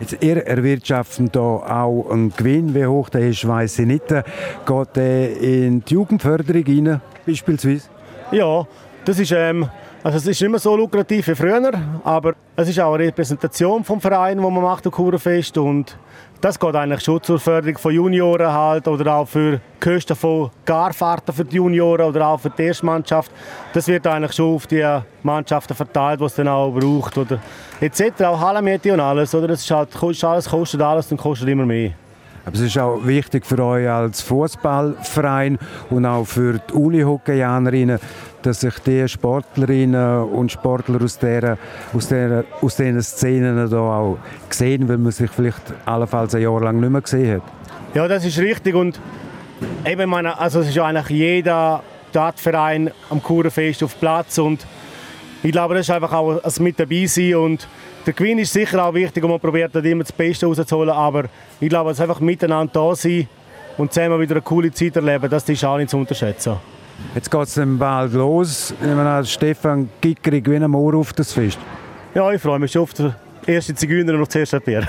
Jetzt, 0.00 0.16
ihr 0.22 0.46
erwirtschaftet 0.46 1.32
hier 1.32 1.42
auch 1.42 2.08
einen 2.10 2.34
Gewinn. 2.34 2.74
Wie 2.74 2.86
hoch 2.86 3.10
der 3.10 3.28
ist, 3.28 3.46
weiß 3.46 3.80
ich 3.80 3.86
nicht. 3.86 4.08
Geht 4.08 4.96
der 4.96 5.40
in 5.40 5.84
die 5.84 5.92
Jugendförderung 5.92 6.64
rein, 6.66 7.00
beispielsweise? 7.26 7.88
Ja, 8.32 8.66
das 9.04 9.18
ist, 9.18 9.32
ähm, 9.32 9.68
also 10.02 10.16
es 10.16 10.26
ist 10.26 10.40
nicht 10.40 10.50
mehr 10.50 10.58
so 10.58 10.74
lukrativ 10.74 11.28
wie 11.28 11.34
früher, 11.34 11.72
aber 12.02 12.34
es 12.56 12.70
ist 12.70 12.80
auch 12.80 12.94
eine 12.94 13.04
Repräsentation 13.04 13.84
vom 13.84 14.00
Verein, 14.00 14.38
die 14.38 14.42
man 14.42 14.54
macht, 14.54 14.86
der 14.86 14.92
Kurfest 14.92 15.58
und 15.58 15.98
das 16.40 16.58
geht 16.58 16.74
eigentlich 16.74 17.02
schon 17.02 17.22
zur 17.22 17.38
Förderung 17.38 17.76
von 17.76 17.92
Junioren 17.92 18.52
halt 18.52 18.88
oder 18.88 19.14
auch 19.14 19.28
für 19.28 19.60
Kosten 19.78 20.16
von 20.16 20.50
Garfahrten 20.64 21.34
für 21.34 21.44
die 21.44 21.56
Junioren 21.56 22.06
oder 22.06 22.28
auch 22.28 22.40
für 22.40 22.50
die 22.50 22.62
Erstmannschaft. 22.62 23.30
Das 23.72 23.86
wird 23.88 24.06
eigentlich 24.06 24.32
schon 24.32 24.54
auf 24.54 24.66
die 24.66 24.86
Mannschaften 25.22 25.74
verteilt, 25.74 26.20
die 26.20 26.24
es 26.24 26.34
dann 26.34 26.48
auch 26.48 26.70
braucht 26.70 27.18
oder 27.18 27.38
etc. 27.80 28.22
Auch 28.24 28.40
Hallenmiete 28.40 28.92
und 28.92 29.00
alles, 29.00 29.34
oder? 29.34 29.48
Das 29.48 29.60
ist 29.60 29.70
halt, 29.70 29.90
alles 30.24 30.48
kostet 30.48 30.80
alles 30.80 31.10
und 31.12 31.18
kostet 31.18 31.48
immer 31.48 31.66
mehr. 31.66 31.92
Aber 32.50 32.58
es 32.58 32.64
ist 32.64 32.78
auch 32.78 33.06
wichtig 33.06 33.46
für 33.46 33.64
euch 33.64 33.88
als 33.88 34.22
Fußballverein 34.22 35.56
und 35.88 36.04
auch 36.04 36.24
für 36.24 36.58
die 36.58 36.72
Unihockeyanerinnen, 36.72 38.00
dass 38.42 38.62
sich 38.62 38.76
die 38.80 39.06
Sportlerinnen 39.06 40.24
und 40.24 40.50
Sportler 40.50 41.00
aus, 41.00 41.16
der, 41.20 41.56
aus, 41.94 42.08
der, 42.08 42.44
aus 42.60 42.74
diesen 42.74 43.00
Szenen 43.02 43.70
da 43.70 43.78
auch 43.78 44.18
sehen, 44.48 44.88
weil 44.88 44.98
man 44.98 45.12
sich 45.12 45.30
vielleicht 45.30 45.62
allenfalls 45.86 46.34
ein 46.34 46.42
Jahr 46.42 46.60
lang 46.60 46.80
nicht 46.80 46.90
mehr 46.90 47.00
gesehen 47.00 47.36
hat. 47.36 47.42
Ja, 47.94 48.08
das 48.08 48.24
ist 48.24 48.38
richtig 48.40 48.74
und 48.74 48.98
eben 49.86 50.10
meine, 50.10 50.36
also 50.36 50.58
es 50.58 50.70
ist 50.70 50.78
eigentlich 50.80 51.08
jeder 51.10 51.84
Stadtverein 52.10 52.90
am 53.10 53.22
Kurfest 53.22 53.84
auf 53.84 54.00
Platz 54.00 54.38
und 54.38 54.66
ich 55.44 55.52
glaube, 55.52 55.74
das 55.74 55.88
ist 55.88 55.94
einfach 55.94 56.12
auch 56.12 56.42
ein 56.42 56.64
mit 56.64 56.80
dabei 56.80 57.06
sein 57.06 57.36
und 57.36 57.68
der 58.06 58.12
Gewinn 58.12 58.38
ist 58.38 58.52
sicher 58.52 58.84
auch 58.84 58.94
wichtig 58.94 59.22
und 59.22 59.30
man 59.30 59.40
probiert 59.40 59.74
nicht 59.74 59.84
immer 59.84 60.04
das 60.04 60.12
Beste 60.12 60.46
rauszuholen, 60.46 60.90
aber 60.90 61.24
ich 61.60 61.68
glaube, 61.68 61.90
es 61.90 62.00
einfach 62.00 62.20
miteinander 62.20 62.72
da 62.72 62.94
sein 62.94 63.28
und 63.76 63.92
zusammen 63.92 64.20
wieder 64.20 64.36
eine 64.36 64.42
coole 64.42 64.72
Zeit 64.72 64.96
erleben, 64.96 65.28
das 65.28 65.48
ist 65.48 65.64
auch 65.64 65.76
nicht 65.76 65.90
zu 65.90 65.96
unterschätzen. 65.96 66.56
Jetzt 67.14 67.30
geht 67.30 67.42
es 67.42 67.54
dann 67.54 67.78
bald 67.78 68.12
los. 68.12 68.74
Ich 68.80 68.86
meine, 68.86 69.24
Stefan 69.24 69.88
Gickeri 70.00 70.40
gewinnt 70.40 70.68
morgen 70.68 70.98
auf 70.98 71.12
das 71.12 71.32
Fest. 71.32 71.58
Ja, 72.14 72.30
ich 72.30 72.40
freue 72.40 72.58
mich 72.58 72.72
schon 72.72 72.82
auf 72.82 72.92
den 72.92 73.14
ersten 73.46 73.76
Zigeuner 73.76 74.14
und 74.14 74.22
auf 74.22 74.28
das 74.28 74.36
erste 74.36 74.60
Bier. 74.60 74.86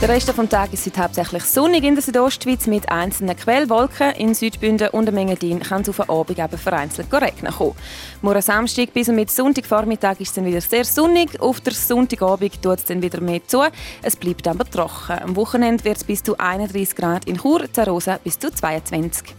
der 0.00 0.10
Rest 0.10 0.28
des 0.28 0.48
Tages 0.48 0.86
ist 0.86 0.86
heute 0.86 1.02
hauptsächlich 1.02 1.42
sonnig 1.44 1.82
in 1.82 1.94
der 1.96 2.02
Südostschweiz 2.02 2.68
mit 2.68 2.88
einzelnen 2.88 3.36
Quellwolken. 3.36 4.12
In 4.12 4.32
Südbünden 4.32 4.90
und 4.90 5.12
Mengendin 5.12 5.60
kann 5.60 5.82
es 5.82 5.88
auf 5.88 5.96
den 5.96 6.08
Abend 6.08 6.38
eben 6.38 6.58
vereinzelt 6.58 7.12
regnen 7.12 7.52
kommen. 7.52 7.74
Morgen 8.22 8.42
Samstag 8.42 8.92
bis 8.92 9.08
und 9.08 9.16
mit 9.16 9.30
Sonntagvormittag 9.30 10.20
ist 10.20 10.28
es 10.28 10.34
dann 10.34 10.44
wieder 10.44 10.60
sehr 10.60 10.84
sonnig. 10.84 11.40
Auf 11.40 11.60
der 11.60 11.72
Sonntagabend 11.72 12.62
tut 12.62 12.78
es 12.78 12.84
dann 12.84 13.02
wieder 13.02 13.20
mehr 13.20 13.44
zu. 13.44 13.64
Es 14.02 14.14
bleibt 14.14 14.46
aber 14.46 14.70
trocken. 14.70 15.18
Am 15.20 15.34
Wochenende 15.34 15.82
wird 15.84 15.96
es 15.96 16.04
bis 16.04 16.22
zu 16.22 16.38
31 16.38 16.94
Grad 16.94 17.24
in 17.24 17.38
Chur, 17.38 17.64
Zarosa 17.72 18.20
bis 18.22 18.38
zu 18.38 18.52
22. 18.52 19.34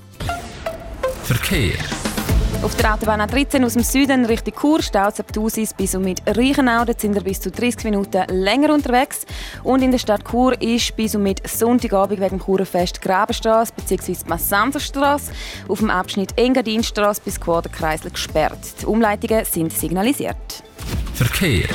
Verkehr. 1.24 2.09
Auf 2.62 2.76
der 2.76 2.94
Autobahn 2.94 3.22
A13 3.22 3.66
aus 3.66 3.74
dem 3.74 3.84
Süden 3.84 4.26
Richtung 4.26 4.54
Chur 4.54 4.82
staut 4.82 5.14
es 5.14 5.20
ab 5.22 5.32
Thusis 5.32 5.74
bis 5.74 5.96
und 5.96 6.04
mit 6.04 6.22
Reichenau. 6.28 6.84
Dort 6.84 7.00
sind 7.00 7.16
wir 7.16 7.24
bis 7.24 7.40
zu 7.40 7.52
30 7.52 7.86
Minuten 7.86 8.26
länger 8.28 8.74
unterwegs. 8.74 9.26
Und 9.64 9.82
in 9.82 9.92
der 9.92 9.98
Stadt 9.98 10.26
Chur 10.30 10.62
ist 10.62 10.94
bis 10.98 11.16
und 11.16 11.24
mit 11.24 11.48
Sonntagabend 11.48 12.20
wegen 12.20 12.38
dem 12.38 12.46
Churfest 12.46 13.02
Grabenstraße 13.02 13.72
bzw. 13.78 14.28
Massanserstraße 14.28 15.32
auf 15.70 15.80
dem 15.80 15.90
Abschnitt 15.90 16.38
Engadinstraße 16.38 17.22
bis 17.24 17.40
Quaderkreisel 17.40 18.12
gesperrt. 18.12 18.60
Die 18.82 18.86
Umleitungen 18.88 19.46
sind 19.46 19.72
signalisiert. 19.72 20.62
Verkehr. 21.14 21.70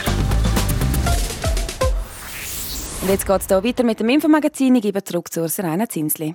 Und 3.00 3.08
jetzt 3.08 3.26
geht 3.26 3.40
es 3.40 3.46
hier 3.46 3.64
weiter 3.64 3.84
mit 3.84 4.00
dem 4.00 4.10
Infomagazin. 4.10 4.74
Ich 4.74 4.82
gebe 4.82 5.02
zurück 5.02 5.32
zu 5.32 5.48
Serena 5.48 5.88
Zinsli. 5.88 6.34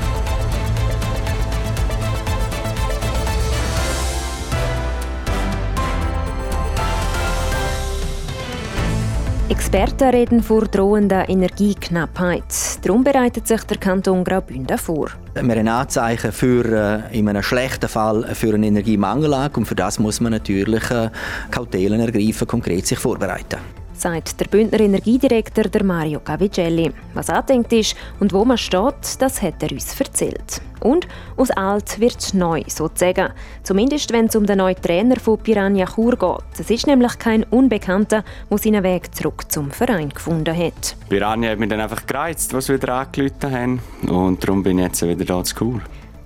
Experten 9.51 10.11
reden 10.11 10.41
vor 10.41 10.61
drohender 10.61 11.27
Energieknappheit. 11.27 12.79
Darum 12.83 13.03
bereitet 13.03 13.49
sich 13.49 13.61
der 13.63 13.75
Kanton 13.75 14.23
Graubünden 14.23 14.77
vor. 14.77 15.09
Wir 15.33 15.41
haben 15.41 15.67
Anzeichen 15.67 16.31
für 16.31 16.63
äh, 17.11 17.19
in 17.19 17.27
einem 17.27 17.43
schlechten 17.43 17.89
Fall 17.89 18.33
für 18.33 18.53
eine 18.53 18.67
Energiemangellage 18.67 19.57
und 19.57 19.65
für 19.65 19.75
das 19.75 19.99
muss 19.99 20.21
man 20.21 20.31
natürlich 20.31 20.89
äh, 20.89 21.09
Kautelen 21.51 21.99
ergreifen, 21.99 22.47
konkret 22.47 22.87
sich 22.87 22.99
vorbereiten 22.99 23.57
sagt 24.01 24.39
der 24.39 24.45
Bündner 24.45 24.79
Energiedirektor 24.79 25.65
der 25.65 25.83
Mario 25.83 26.19
Cavicelli. 26.19 26.91
Was 27.13 27.29
angedenkt 27.29 27.71
ist 27.71 27.95
und 28.19 28.33
wo 28.33 28.43
man 28.43 28.57
steht, 28.57 29.19
das 29.19 29.41
hat 29.41 29.61
er 29.61 29.71
uns 29.71 29.99
erzählt. 29.99 30.61
Und 30.79 31.07
aus 31.37 31.51
alt 31.51 31.99
wird 31.99 32.33
neu, 32.33 32.63
sozusagen. 32.67 33.31
Zumindest 33.61 34.11
wenn 34.11 34.25
es 34.25 34.35
um 34.35 34.47
den 34.47 34.57
neuen 34.57 34.81
Trainer 34.81 35.17
von 35.17 35.37
Piranha 35.37 35.85
Chur 35.85 36.15
geht. 36.15 36.59
Es 36.59 36.71
ist 36.71 36.87
nämlich 36.87 37.19
kein 37.19 37.43
Unbekannter, 37.43 38.23
der 38.49 38.57
seinen 38.57 38.83
Weg 38.83 39.13
zurück 39.13 39.51
zum 39.51 39.69
Verein 39.69 40.09
gefunden 40.09 40.57
hat. 40.57 40.95
Piranha 41.07 41.51
hat 41.51 41.59
mich 41.59 41.69
dann 41.69 41.81
einfach 41.81 42.07
gereizt, 42.07 42.53
was 42.55 42.69
wir 42.69 42.81
wieder 42.81 42.95
angerufen 42.95 43.51
haben. 43.51 43.79
Und 44.09 44.43
darum 44.43 44.63
bin 44.63 44.79
ich 44.79 44.85
jetzt 44.85 45.07
wieder 45.07 45.25
da 45.25 45.43
zu 45.43 45.55
Chur. 45.55 45.81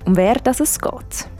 Um 0.05 0.15
wer 0.15 0.35
das 0.35 0.61
es 0.61 0.79
geht. 0.79 1.34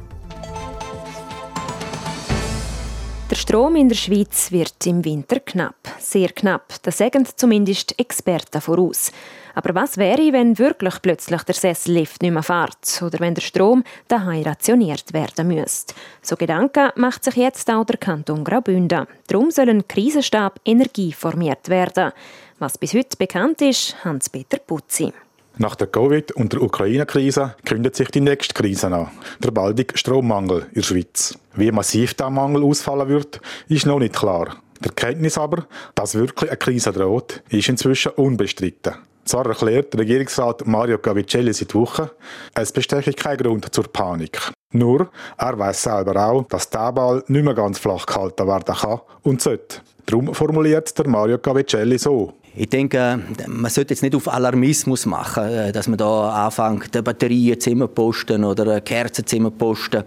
Der 3.32 3.36
Strom 3.38 3.76
in 3.76 3.90
der 3.90 3.96
Schweiz 3.96 4.52
wird 4.52 4.86
im 4.86 5.04
Winter 5.04 5.40
knapp. 5.40 5.76
Sehr 5.98 6.30
knapp. 6.30 6.76
Das 6.84 7.00
sagen 7.00 7.28
zumindest 7.36 7.98
Experten 8.00 8.62
voraus. 8.62 9.12
Aber 9.56 9.74
was 9.74 9.98
wäre, 9.98 10.32
wenn 10.32 10.60
wirklich 10.60 11.02
plötzlich 11.02 11.42
der 11.42 11.56
Sessellift 11.56 12.22
nicht 12.22 12.34
mehr 12.34 12.44
fährt 12.44 13.02
oder 13.02 13.20
wenn 13.20 13.34
der 13.34 13.42
Strom 13.42 13.84
daheim 14.08 14.44
rationiert 14.44 15.12
werden 15.12 15.48
müsste? 15.48 15.96
So 16.22 16.36
Gedanken 16.36 16.92
macht 16.98 17.24
sich 17.24 17.36
jetzt 17.36 17.68
auch 17.72 17.86
der 17.86 17.98
Kanton 17.98 18.44
Graubünden. 18.44 19.08
Darum 19.26 19.50
soll 19.50 19.70
ein 19.70 19.88
Krisenstab 19.88 20.60
Energie 20.64 21.12
formiert 21.12 21.68
werden. 21.68 22.12
Was 22.60 22.78
bis 22.78 22.94
heute 22.94 23.18
bekannt 23.18 23.60
ist, 23.60 23.96
Hans-Peter 24.06 24.60
Putzi. 24.60 25.12
Nach 25.58 25.76
der 25.76 25.88
Covid- 25.88 26.34
und 26.34 26.52
der 26.52 26.62
Ukraine-Krise 26.62 27.56
kündet 27.64 27.96
sich 27.96 28.10
die 28.10 28.20
nächste 28.20 28.54
Krise 28.54 28.88
an, 28.88 29.08
der 29.40 29.52
baldige 29.52 29.98
Strommangel 29.98 30.66
in 30.70 30.76
der 30.76 30.82
Schweiz. 30.82 31.38
Wie 31.56 31.72
massiv 31.72 32.14
der 32.14 32.30
Mangel 32.30 32.64
ausfallen 32.64 33.08
wird, 33.08 33.40
ist 33.70 33.86
noch 33.86 34.00
nicht 34.00 34.16
klar. 34.16 34.58
Die 34.82 34.90
Erkenntnis 34.90 35.38
aber, 35.38 35.66
dass 35.96 36.16
wirklich 36.16 36.50
eine 36.50 36.58
Krise 36.58 36.92
droht, 36.92 37.42
ist 37.50 37.70
inzwischen 37.70 38.12
unbestritten. 38.14 38.96
Zwar 39.24 39.46
erklärt 39.48 39.98
Regierungsrat 39.98 40.68
Mario 40.68 41.00
Gavicelli 41.00 41.54
seit 41.54 41.74
Wochen, 41.74 42.10
es 42.54 42.74
bestehe 42.74 43.02
kein 43.14 43.38
Grund 43.38 43.74
zur 43.74 43.92
Panik. 43.92 44.52
Nur, 44.74 45.10
er 45.38 45.58
weiß 45.58 45.84
selber 45.84 46.28
auch, 46.28 46.44
dass 46.48 46.70
der 46.70 46.92
Ball 46.92 47.24
nicht 47.28 47.46
mehr 47.46 47.54
ganz 47.54 47.80
flach 47.80 48.06
gehalten 48.06 48.46
werden 48.46 48.76
kann 48.76 49.00
und 49.24 49.42
sollte. 49.42 49.78
Darum 50.06 50.34
formuliert 50.34 50.96
der 50.98 51.08
Mario 51.08 51.40
Gavicelli 51.40 51.98
so. 51.98 52.34
Ich 52.58 52.70
denke, 52.70 53.20
man 53.48 53.70
sollte 53.70 53.94
jetzt 53.94 54.02
nicht 54.02 54.16
auf 54.16 54.32
Alarmismus 54.32 55.06
machen, 55.06 55.44
äh, 55.44 55.72
dass 55.74 55.90
man 55.90 55.98
da 55.98 56.46
anfängt, 56.46 57.04
Batterien 57.04 57.60
zu 57.60 57.76
posten 57.88 58.46
oder 58.46 58.80
Kerzen 58.80 59.26
zu 59.26 59.52
posten. 59.52 60.04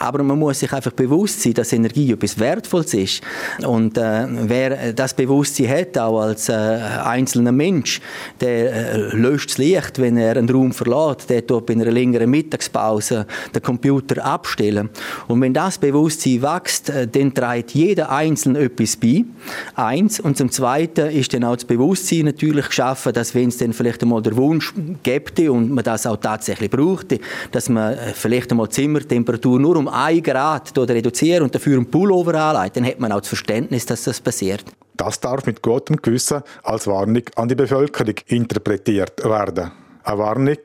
Aber 0.00 0.24
man 0.24 0.36
muss 0.36 0.58
sich 0.58 0.72
einfach 0.72 0.90
bewusst 0.90 1.42
sein, 1.42 1.54
dass 1.54 1.72
Energie 1.72 2.10
etwas 2.10 2.36
Wertvolles 2.36 2.94
ist. 2.94 3.22
Und 3.64 3.96
äh, 3.96 4.26
wer 4.28 4.92
das 4.92 5.14
Bewusstsein 5.14 5.68
hat, 5.68 5.96
auch 5.96 6.20
als 6.20 6.48
äh, 6.48 6.52
einzelner 6.52 7.52
Mensch, 7.52 8.00
der 8.40 8.72
äh, 8.72 8.96
löscht 9.16 9.50
das 9.50 9.58
Licht, 9.58 10.00
wenn 10.00 10.16
er 10.16 10.36
einen 10.36 10.50
Raum 10.50 10.72
verlässt, 10.72 11.30
der 11.30 11.46
tut 11.46 11.66
bei 11.66 11.74
einer 11.74 11.92
längeren 11.92 12.28
Mittagspause 12.28 13.24
den 13.54 13.62
Computer 13.62 14.24
abstellen. 14.24 14.90
Und 15.28 15.40
wenn 15.40 15.54
das 15.54 15.78
Bewusstsein 15.78 16.42
wächst, 16.42 16.90
äh, 16.90 17.06
dann 17.06 17.32
trägt 17.32 17.70
jeder 17.70 18.10
Einzelne 18.10 18.58
etwas 18.58 18.96
bei. 18.96 19.24
Eins. 19.76 20.18
Und 20.18 20.36
zum 20.36 20.50
Zweiten 20.50 21.10
ist 21.10 21.32
dann 21.32 21.44
auch 21.44 21.54
das 21.54 21.64
Bewusstsein, 21.64 21.83
Bewusstsein 21.84 22.24
natürlich 22.24 22.66
geschaffen, 22.66 23.12
dass 23.12 23.34
wenn 23.34 23.50
es 23.50 23.58
dann 23.58 23.74
vielleicht 23.74 24.02
einmal 24.02 24.22
der 24.22 24.34
Wunsch 24.36 24.72
gibt 25.02 25.38
und 25.40 25.70
man 25.70 25.84
das 25.84 26.06
auch 26.06 26.16
tatsächlich 26.16 26.70
braucht, 26.70 27.18
dass 27.52 27.68
man 27.68 27.92
äh, 27.92 28.14
vielleicht 28.14 28.50
einmal 28.50 28.70
Zimmertemperatur 28.70 29.60
nur 29.60 29.76
um 29.76 29.88
1 29.88 30.22
Grad 30.22 30.72
reduziert 30.78 31.42
und 31.42 31.54
dafür 31.54 31.76
einen 31.76 31.90
Pullover 31.90 32.34
anlegt, 32.34 32.78
dann 32.78 32.86
hat 32.86 33.00
man 33.00 33.12
auch 33.12 33.20
das 33.20 33.28
Verständnis, 33.28 33.84
dass 33.84 34.04
das 34.04 34.18
passiert. 34.18 34.64
Das 34.96 35.20
darf 35.20 35.44
mit 35.44 35.60
gutem 35.60 35.96
Gewissen 36.00 36.42
als 36.62 36.86
Warnung 36.86 37.24
an 37.36 37.48
die 37.48 37.54
Bevölkerung 37.54 38.14
interpretiert 38.28 39.22
werden. 39.22 39.72
Eine 40.04 40.18
Warnung, 40.18 40.58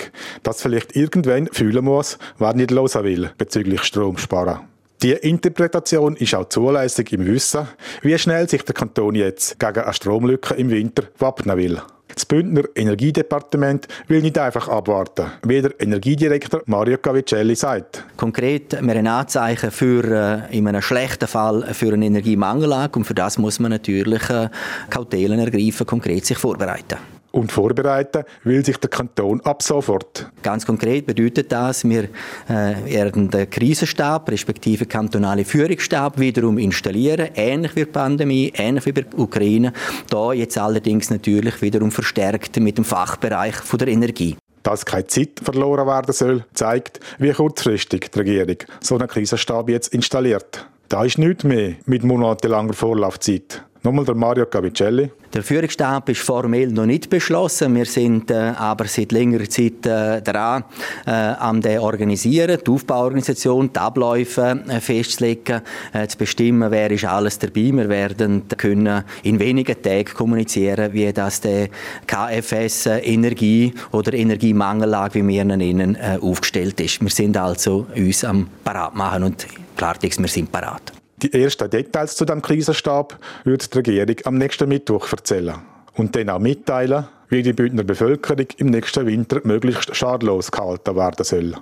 dass 0.43 0.61
vielleicht 0.61 0.95
irgendwann 0.95 1.47
fühlen 1.51 1.83
muss, 1.83 2.17
wer 2.37 2.53
nicht 2.53 2.71
los 2.71 2.95
will 2.95 3.31
bezüglich 3.37 3.83
Stromsparen. 3.83 4.68
Die 5.01 5.13
Interpretation 5.13 6.17
ist 6.17 6.35
auch 6.35 6.49
zulässig 6.49 7.13
im 7.13 7.25
Wissen, 7.25 7.65
wie 8.01 8.17
schnell 8.17 8.49
sich 8.49 8.63
der 8.63 8.75
Kanton 8.75 9.15
jetzt 9.15 9.57
gegen 9.57 9.79
eine 9.79 9.93
Stromlücke 9.93 10.55
im 10.55 10.69
Winter 10.69 11.03
wappnen 11.17 11.55
will. 11.55 11.81
Das 12.13 12.25
Bündner 12.25 12.63
Energiedepartement 12.75 13.87
will 14.09 14.21
nicht 14.21 14.37
einfach 14.37 14.67
abwarten, 14.67 15.27
wie 15.43 15.61
der 15.61 15.79
Energiedirektor 15.79 16.63
Mario 16.65 16.97
Cavicelli 16.97 17.55
sagt. 17.55 18.03
Konkret, 18.17 18.73
wir 18.73 18.93
haben 18.93 19.07
Anzeichen 19.07 19.71
für 19.71 20.03
äh, 20.03 20.57
in 20.57 20.67
einem 20.67 20.81
schlechten 20.81 21.29
Fall 21.29 21.73
für 21.73 21.93
eine 21.93 22.05
Energiemangellage 22.05 22.99
und 22.99 23.05
für 23.05 23.13
das 23.13 23.37
muss 23.37 23.59
man 23.59 23.71
natürlich 23.71 24.29
äh, 24.29 24.49
Kautelen 24.89 25.39
ergreifen, 25.39 25.87
konkret 25.87 26.25
sich 26.25 26.37
vorbereiten 26.37 26.97
und 27.31 27.51
vorbereiten 27.51 28.23
will 28.43 28.65
sich 28.65 28.77
der 28.77 28.89
Kanton 28.89 29.41
ab 29.41 29.61
sofort. 29.61 30.29
Ganz 30.41 30.65
konkret 30.65 31.05
bedeutet 31.05 31.51
das, 31.51 31.83
wir 31.83 32.05
äh, 32.47 32.75
werden 32.85 33.29
den 33.29 33.49
Krisenstab 33.49 34.29
respektive 34.29 34.85
kantonale 34.85 35.45
Führungsstab 35.45 36.19
wiederum 36.19 36.57
installieren, 36.57 37.29
ähnlich 37.35 37.75
wie 37.75 37.85
die 37.85 37.91
Pandemie, 37.91 38.53
ähnlich 38.55 38.85
wie 38.85 38.91
bei 38.91 39.01
der 39.01 39.19
Ukraine, 39.19 39.73
da 40.09 40.33
jetzt 40.33 40.57
allerdings 40.57 41.09
natürlich 41.09 41.61
wiederum 41.61 41.91
verstärkt 41.91 42.59
mit 42.59 42.77
dem 42.77 42.85
Fachbereich 42.85 43.55
von 43.55 43.79
der 43.79 43.89
Energie. 43.89 44.35
Dass 44.63 44.85
keine 44.85 45.07
Zeit 45.07 45.39
verloren 45.41 45.87
werden 45.87 46.13
soll, 46.13 46.45
zeigt, 46.53 46.99
wie 47.17 47.31
kurzfristig 47.31 48.11
die 48.11 48.19
Regierung 48.19 48.57
so 48.81 48.97
einen 48.97 49.07
Krisenstab 49.07 49.69
jetzt 49.69 49.93
installiert. 49.93 50.67
Da 50.89 51.03
ist 51.05 51.19
nichts 51.19 51.43
mehr 51.43 51.75
mit 51.85 52.03
monatelanger 52.03 52.73
Vorlaufzeit. 52.73 53.63
Nochmal 53.81 54.03
der 54.03 54.15
Mario 54.15 54.45
Cavicelli. 54.45 55.09
Der 55.33 55.41
Führungsstab 55.41 56.09
ist 56.09 56.21
formell 56.21 56.67
noch 56.67 56.85
nicht 56.85 57.09
beschlossen. 57.09 57.75
Wir 57.75 57.85
sind 57.85 58.29
äh, 58.29 58.51
aber 58.57 58.85
seit 58.85 59.13
längerer 59.13 59.47
Zeit 59.47 59.85
äh, 59.85 60.21
dran, 60.21 60.65
äh, 61.07 61.11
am 61.11 61.61
den 61.61 61.79
organisieren, 61.79 62.59
die 62.65 62.69
Aufbauorganisation, 62.69 63.71
die 63.71 63.79
Abläufe 63.79 64.63
äh, 64.67 64.81
festzulegen, 64.81 65.61
äh, 65.93 66.07
zu 66.07 66.17
bestimmen, 66.17 66.69
wer 66.71 66.91
ist 66.91 67.05
alles 67.05 67.39
dabei. 67.39 67.71
Wir 67.71 67.87
werden 67.87 68.43
können 68.57 69.05
in 69.23 69.39
wenigen 69.39 69.81
Tagen 69.81 70.13
kommunizieren, 70.13 70.91
wie 70.91 71.13
das 71.13 71.39
der 71.39 71.69
KFS 72.05 72.87
äh, 72.87 72.97
Energie 72.99 73.73
oder 73.91 74.11
Energiemangellage, 74.13 75.23
wie 75.23 75.27
wir 75.27 75.43
ihn 75.43 75.57
nennen, 75.57 75.97
aufgestellt 76.21 76.81
ist. 76.81 77.01
Wir 77.01 77.09
sind 77.09 77.37
also 77.37 77.87
uns 77.95 78.25
am 78.25 78.49
parat 78.61 78.93
machen 78.93 79.23
und 79.23 79.47
Klartext, 79.77 80.19
wir 80.19 80.27
sind 80.27 80.51
parat. 80.51 80.98
Die 81.21 81.33
ersten 81.33 81.69
Details 81.69 82.15
zu 82.15 82.23
dem 82.23 82.41
Krisenstab 82.41 83.19
wird 83.43 83.73
die 83.73 83.77
Regierung 83.77 84.15
am 84.23 84.37
nächsten 84.37 84.69
Mittwoch 84.69 85.11
erzählen 85.11 85.55
und 85.95 86.15
dann 86.15 86.29
auch 86.29 86.39
mitteilen, 86.39 87.07
wie 87.27 87.43
die 87.43 87.51
Bündner 87.51 87.83
Bevölkerung 87.83 88.47
im 88.57 88.67
nächsten 88.67 89.05
Winter 89.05 89.41
möglichst 89.43 89.93
schadlos 89.95 90.49
gehalten 90.49 90.95
werden 90.95 91.25
soll. 91.25 91.55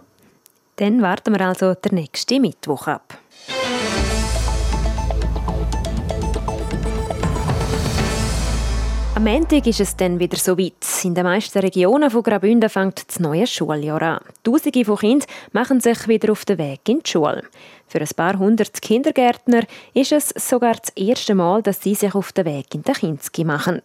Dann 0.75 1.01
warten 1.01 1.33
wir 1.33 1.41
also 1.41 1.73
den 1.73 1.95
nächsten 1.95 2.41
Mittwoch 2.41 2.85
ab. 2.85 3.17
Am 9.17 9.23
Montag 9.23 9.65
ist 9.65 9.79
es 9.79 9.95
dann 9.95 10.19
wieder 10.19 10.37
so 10.37 10.59
weit. 10.59 10.75
In 11.03 11.15
den 11.15 11.23
meisten 11.23 11.57
Regionen 11.57 12.11
von 12.11 12.21
Graubünden 12.21 12.69
fängt 12.69 13.03
das 13.07 13.19
neue 13.19 13.47
Schuljahr 13.47 14.01
an. 14.03 14.19
Tausende 14.43 14.85
von 14.85 14.95
Kindern 14.95 15.27
machen 15.53 15.79
sich 15.79 16.07
wieder 16.07 16.31
auf 16.31 16.45
den 16.45 16.59
Weg 16.59 16.81
in 16.87 16.99
die 16.99 17.09
Schule. 17.09 17.41
Für 17.87 17.99
ein 17.99 18.09
paar 18.15 18.37
hundert 18.37 18.79
Kindergärtner 18.79 19.63
ist 19.95 20.11
es 20.11 20.29
sogar 20.37 20.75
das 20.75 20.91
erste 20.95 21.33
Mal, 21.33 21.63
dass 21.63 21.81
sie 21.81 21.95
sich 21.95 22.13
auf 22.13 22.31
den 22.31 22.45
Weg 22.45 22.75
in 22.75 22.83
den 22.83 22.93
Kinski 22.93 23.43
machen. 23.43 23.81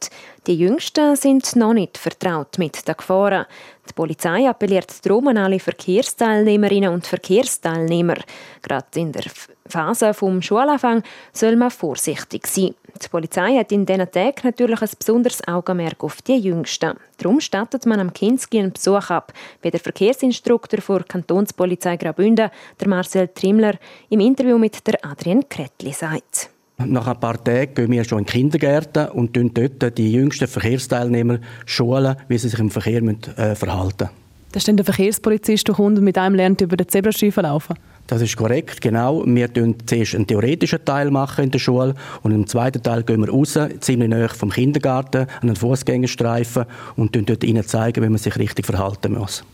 Die 0.46 0.54
Jüngsten 0.58 1.16
sind 1.16 1.56
noch 1.56 1.72
nicht 1.72 1.96
vertraut 1.96 2.58
mit 2.58 2.86
den 2.86 2.94
Gefahren. 2.94 3.46
Die 3.88 3.94
Polizei 3.94 4.46
appelliert 4.46 4.94
darum 5.06 5.28
an 5.28 5.38
alle 5.38 5.60
Verkehrsteilnehmerinnen 5.60 6.92
und 6.92 7.06
Verkehrsteilnehmer. 7.06 8.16
Gerade 8.60 9.00
in 9.00 9.12
der 9.12 9.24
Phase 9.66 10.12
vom 10.12 10.42
Schulanfang 10.42 11.02
soll 11.32 11.56
man 11.56 11.70
vorsichtig 11.70 12.46
sein. 12.46 12.74
Die 13.04 13.08
Polizei 13.08 13.56
hat 13.56 13.72
in 13.72 13.84
diesen 13.84 14.10
Tagen 14.10 14.42
natürlich 14.44 14.80
ein 14.80 14.88
besonderes 14.96 15.46
Augenmerk 15.48 16.04
auf 16.04 16.22
die 16.22 16.36
Jüngsten. 16.36 16.92
Darum 17.18 17.40
stattet 17.40 17.84
man 17.84 17.98
am 17.98 18.12
Kinski 18.12 18.58
einen 18.58 18.72
Besuch 18.72 19.10
ab, 19.10 19.32
wie 19.60 19.70
der 19.70 19.80
Verkehrsinstruktor 19.80 20.78
der 20.78 21.04
Kantonspolizei 21.04 21.96
Graubünden, 21.96 22.50
der 22.80 22.88
Marcel 22.88 23.28
Trimler, 23.28 23.74
im 24.08 24.20
Interview 24.20 24.56
mit 24.56 24.86
der 24.86 25.04
Adrian 25.04 25.48
Kretli 25.48 25.92
sagt. 25.92 26.50
Nach 26.78 27.06
ein 27.06 27.18
paar 27.18 27.42
Tagen 27.42 27.74
gehen 27.74 27.90
wir 27.90 28.04
schon 28.04 28.20
in 28.20 28.26
Kindergärten 28.26 29.08
und 29.10 29.36
dort 29.36 29.98
die 29.98 30.12
jüngsten 30.12 30.48
Verkehrsteilnehmer 30.48 31.38
schulen, 31.66 32.16
wie 32.28 32.38
sie 32.38 32.48
sich 32.48 32.60
im 32.60 32.70
Verkehr 32.70 33.02
äh, 33.02 33.54
verhalten 33.54 34.04
müssen. 34.04 34.22
Da 34.52 34.58
ist 34.58 34.68
dann 34.68 34.76
der 34.76 34.84
Verkehrspolizist, 34.84 35.66
der 35.66 35.74
kommt 35.74 35.98
und 35.98 36.04
mit 36.04 36.18
einem 36.18 36.34
lernt 36.34 36.60
über 36.60 36.76
den 36.76 36.88
Zebrastreifen 36.88 37.42
laufen? 37.42 37.74
Das 38.06 38.20
ist 38.20 38.36
korrekt, 38.36 38.80
genau. 38.80 39.24
Wir 39.24 39.48
machen 39.48 39.76
zuerst 39.86 40.14
einen 40.14 40.26
theoretischen 40.26 40.84
Teil 40.84 41.10
machen 41.10 41.44
in 41.44 41.50
der 41.50 41.58
Schule 41.58 41.94
und 42.22 42.32
im 42.32 42.46
zweiten 42.46 42.82
Teil 42.82 43.04
gehen 43.04 43.20
wir 43.20 43.30
raus, 43.30 43.58
ziemlich 43.80 44.08
nahe 44.08 44.28
vom 44.28 44.50
Kindergarten, 44.50 45.22
an 45.22 45.28
einen 45.48 45.56
Fußgängerstreifen 45.56 46.66
und 46.96 47.14
dort 47.14 47.44
ihnen 47.44 47.66
zeigen, 47.66 48.04
wie 48.04 48.08
man 48.08 48.18
sich 48.18 48.36
richtig 48.36 48.66
verhalten 48.66 49.14
muss. 49.14 49.44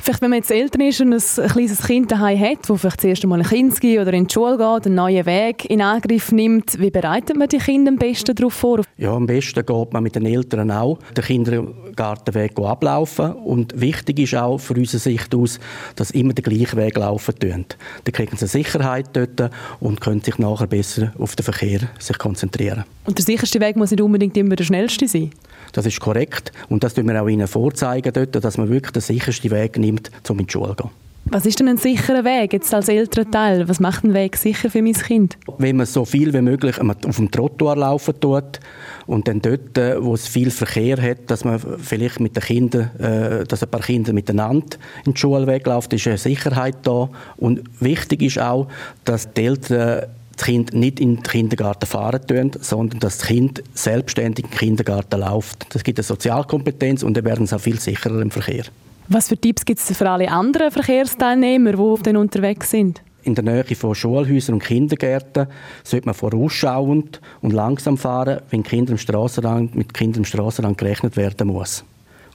Vielleicht, 0.00 0.20
wenn 0.20 0.30
man 0.30 0.38
jetzt 0.38 0.50
Eltern 0.50 0.80
ist 0.82 1.00
und 1.00 1.12
ein 1.12 1.48
kleines 1.48 1.82
Kind 1.82 2.12
daheim 2.12 2.38
hat, 2.38 2.68
das 2.68 2.80
vielleicht 2.80 2.98
das 2.98 3.04
erste 3.04 3.26
Mal 3.26 3.40
in 3.40 3.46
Kinski 3.46 3.98
oder 3.98 4.12
in 4.12 4.26
die 4.26 4.32
Schule 4.32 4.58
geht, 4.58 4.86
einen 4.86 4.96
neuen 4.96 5.24
Weg 5.24 5.64
in 5.70 5.80
Angriff 5.80 6.30
nimmt, 6.32 6.78
wie 6.78 6.90
bereitet 6.90 7.36
man 7.36 7.48
die 7.48 7.58
Kinder 7.58 7.90
am 7.90 7.96
besten 7.96 8.34
darauf 8.34 8.52
vor? 8.52 8.82
Ja, 8.98 9.12
am 9.12 9.26
besten 9.26 9.64
geht 9.64 9.92
man 9.92 10.02
mit 10.02 10.14
den 10.14 10.26
Eltern 10.26 10.70
auch 10.70 10.98
den 11.16 11.24
Kindergartenweg 11.24 12.58
ablaufen. 12.58 13.32
Und 13.32 13.80
wichtig 13.80 14.18
ist 14.18 14.34
auch 14.34 14.58
von 14.58 14.76
unserer 14.76 15.00
Sicht 15.00 15.34
aus, 15.34 15.58
dass 15.96 16.10
immer 16.10 16.34
den 16.34 16.44
gleichen 16.44 16.76
Weg 16.76 16.96
laufen 16.96 17.38
tun. 17.38 17.64
Dann 18.04 18.12
kriegen 18.12 18.36
sie 18.36 18.46
Sicherheit 18.46 19.08
dort 19.14 19.50
und 19.80 20.00
können 20.00 20.22
sich 20.22 20.38
nachher 20.38 20.66
besser 20.66 21.12
auf 21.18 21.34
den 21.36 21.44
Verkehr 21.44 21.80
sich 21.98 22.18
konzentrieren. 22.18 22.84
Und 23.06 23.18
der 23.18 23.24
sicherste 23.24 23.60
Weg 23.60 23.76
muss 23.76 23.90
nicht 23.90 24.00
unbedingt 24.00 24.36
immer 24.36 24.56
der 24.56 24.64
schnellste 24.64 25.08
sein? 25.08 25.30
Das 25.74 25.84
ist 25.84 26.00
korrekt. 26.00 26.52
Und 26.70 26.82
das 26.82 26.94
tun 26.94 27.06
wir 27.06 27.20
auch 27.22 27.28
Ihnen 27.28 27.46
vorzeigen 27.46 28.12
dort, 28.12 28.42
dass 28.42 28.56
man 28.56 28.70
wirklich 28.70 28.92
den 28.92 29.02
sichersten 29.02 29.50
Weg 29.50 29.76
nimmt, 29.76 30.10
um 30.28 30.38
in 30.38 30.46
die 30.46 30.52
Schule 30.52 30.74
zu 30.76 30.84
gehen. 30.84 30.90
Was 31.26 31.46
ist 31.46 31.58
denn 31.58 31.68
ein 31.68 31.78
sicherer 31.78 32.22
Weg 32.24 32.52
jetzt 32.52 32.72
als 32.74 32.88
älterer 32.88 33.28
Teil? 33.30 33.66
Was 33.68 33.80
macht 33.80 34.04
einen 34.04 34.12
Weg 34.12 34.36
sicher 34.36 34.68
für 34.68 34.82
mein 34.82 34.92
Kind? 34.92 35.38
Wenn 35.56 35.76
man 35.76 35.86
so 35.86 36.04
viel 36.04 36.34
wie 36.34 36.42
möglich 36.42 36.78
auf 36.78 37.16
dem 37.16 37.30
Trottoir 37.30 37.76
laufen 37.76 38.20
tut 38.20 38.60
und 39.06 39.26
dann 39.26 39.40
dort, 39.40 39.76
äh, 39.78 40.02
wo 40.02 40.14
es 40.14 40.28
viel 40.28 40.50
Verkehr 40.50 41.00
hat, 41.00 41.30
dass 41.30 41.44
man 41.44 41.58
vielleicht 41.58 42.20
mit 42.20 42.36
den 42.36 42.42
Kindern, 42.42 42.90
äh, 42.98 43.44
dass 43.44 43.62
ein 43.62 43.70
paar 43.70 43.80
Kinder 43.80 44.12
miteinander 44.12 44.76
in 45.06 45.14
die 45.14 45.20
Schule 45.20 45.46
weglaufen, 45.46 45.92
ist 45.92 46.06
eine 46.06 46.18
Sicherheit 46.18 46.76
da. 46.82 47.08
Und 47.38 47.62
wichtig 47.80 48.20
ist 48.20 48.38
auch, 48.38 48.68
dass 49.04 49.32
die 49.32 49.46
Eltern 49.46 50.10
das 50.36 50.46
Kind 50.46 50.74
nicht 50.74 51.00
in 51.00 51.16
den 51.16 51.22
Kindergarten 51.22 51.86
fahren 51.86 52.26
tun, 52.26 52.52
sondern 52.60 53.00
dass 53.00 53.18
das 53.18 53.26
Kind 53.26 53.62
selbstständig 53.74 54.44
in 54.44 54.50
den 54.50 54.58
Kindergarten 54.58 55.20
läuft. 55.20 55.74
Das 55.74 55.84
gibt 55.84 55.98
eine 55.98 56.04
Sozialkompetenz 56.04 57.02
und 57.02 57.16
dann 57.16 57.24
werden 57.24 57.46
sie 57.46 57.56
auch 57.56 57.60
viel 57.60 57.80
sicherer 57.80 58.20
im 58.20 58.30
Verkehr. 58.30 58.64
Was 59.08 59.28
für 59.28 59.36
Tipps 59.36 59.64
gibt 59.64 59.80
es 59.80 59.96
für 59.96 60.08
alle 60.08 60.30
anderen 60.30 60.70
Verkehrsteilnehmer, 60.70 61.72
die 61.72 62.02
dann 62.02 62.16
unterwegs 62.16 62.70
sind? 62.70 63.02
In 63.22 63.34
der 63.34 63.44
Nähe 63.44 63.64
von 63.74 63.94
Schulhäusern 63.94 64.54
und 64.54 64.62
Kindergärten 64.62 65.46
sollte 65.82 66.06
man 66.06 66.14
vorausschauend 66.14 67.20
und 67.40 67.52
langsam 67.52 67.96
fahren, 67.96 68.40
wenn 68.50 68.62
Kinder 68.62 68.92
im 68.92 68.98
Strassenrand, 68.98 69.74
mit 69.74 69.94
Kindern 69.94 70.20
im 70.20 70.24
Strassenrand 70.24 70.76
gerechnet 70.76 71.16
werden 71.16 71.48
muss. 71.48 71.84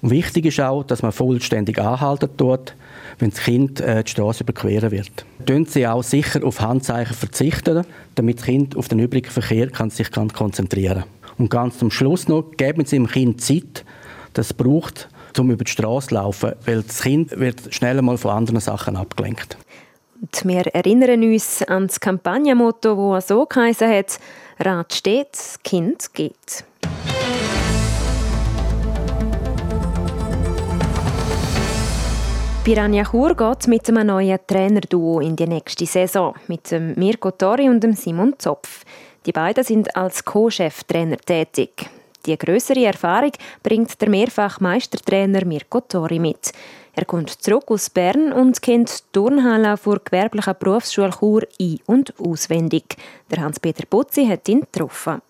Und 0.02 0.12
wichtig 0.12 0.46
ist 0.46 0.60
auch, 0.62 0.84
dass 0.84 1.02
man 1.02 1.12
vollständig 1.12 1.80
anhalten 1.80 2.30
tut, 2.38 2.76
wenn 3.20 3.32
das 3.32 3.40
Kind 3.40 3.82
äh, 3.82 4.04
die 4.04 4.12
Straße 4.12 4.44
überqueren 4.44 4.92
wird. 4.92 5.26
Tun 5.46 5.66
Sie 5.66 5.86
auch 5.86 6.04
sicher 6.04 6.44
auf 6.44 6.62
Handzeichen 6.62 7.16
verzichten, 7.16 7.86
damit 8.16 8.40
das 8.40 8.46
Kind 8.46 8.78
auf 8.78 8.88
den 8.88 9.00
übrigen 9.00 9.30
Verkehr 9.30 9.70
kann 9.70 9.90
sich 9.90 10.12
kann 10.12 10.30
konzentrieren 10.30 11.04
Und 11.38 11.50
ganz 11.50 11.80
zum 11.80 11.92
Schluss 11.92 12.28
noch, 12.28 12.52
geben 12.56 12.86
Sie 12.86 12.96
dem 12.96 13.08
Kind 13.08 13.42
Zeit, 13.42 13.84
das 14.34 14.48
es 14.48 14.54
braucht, 14.54 15.10
um 15.38 15.52
über 15.52 15.64
die 15.64 15.72
Straße 15.72 16.10
zu 16.10 16.16
laufen, 16.16 16.54
weil 16.66 16.82
das 16.82 17.02
Kind 17.02 17.38
wird 17.38 17.74
schnell 17.74 18.02
mal 18.02 18.18
von 18.18 18.32
anderen 18.32 18.60
Sachen 18.60 18.96
abgelenkt. 18.96 19.58
Und 20.22 20.46
wir 20.46 20.68
erinnern 20.68 21.24
uns 21.24 21.64
an 21.64 21.88
das 21.88 22.00
Kampagnenmotto, 22.00 23.14
das 23.16 23.28
so 23.30 23.46
geheißen 23.46 23.90
hat, 23.90 24.20
Rat 24.60 24.94
steht, 24.94 25.38
Kind 25.64 26.14
geht. 26.14 26.66
Piranha 32.64 33.04
Chur 33.06 33.36
geht 33.36 33.68
mit 33.68 33.88
einem 33.88 34.08
neuen 34.08 34.38
Trainerduo 34.46 35.22
in 35.22 35.36
die 35.36 35.48
nächste 35.48 35.86
Saison, 35.86 36.36
mit 36.48 36.70
dem 36.70 36.94
Mirko 36.96 37.32
Tori 37.32 37.70
und 37.70 37.82
dem 37.82 37.94
Simon 37.94 38.36
Zopf. 38.38 38.84
Die 39.26 39.32
beiden 39.32 39.64
sind 39.64 39.96
als 39.96 40.26
Co-Cheftrainer 40.26 41.18
tätig. 41.18 41.90
Die 42.26 42.38
größere 42.38 42.86
Erfahrung 42.86 43.32
bringt 43.64 44.00
der 44.02 44.10
mehrfach 44.10 44.60
Meistertrainer 44.60 45.46
Mirko 45.46 45.80
Tori 45.80 46.20
mit. 46.20 46.52
Er 46.94 47.06
kommt 47.06 47.30
zurück 47.30 47.64
aus 47.68 47.90
Bern 47.90 48.34
und 48.34 48.62
kennt 48.62 48.90
die 48.90 49.04
Turnhalle 49.14 49.78
vor 49.78 50.00
gewerblichen 50.04 50.56
Berufsschule 50.60 51.12
Chur 51.12 51.44
ein- 51.62 51.80
und 51.86 52.14
auswendig. 52.20 52.98
Der 53.32 53.42
Hans-Peter 53.42 53.86
Putzi 53.90 54.28
hat 54.28 54.50
ihn 54.50 54.62
getroffen. 54.62 55.22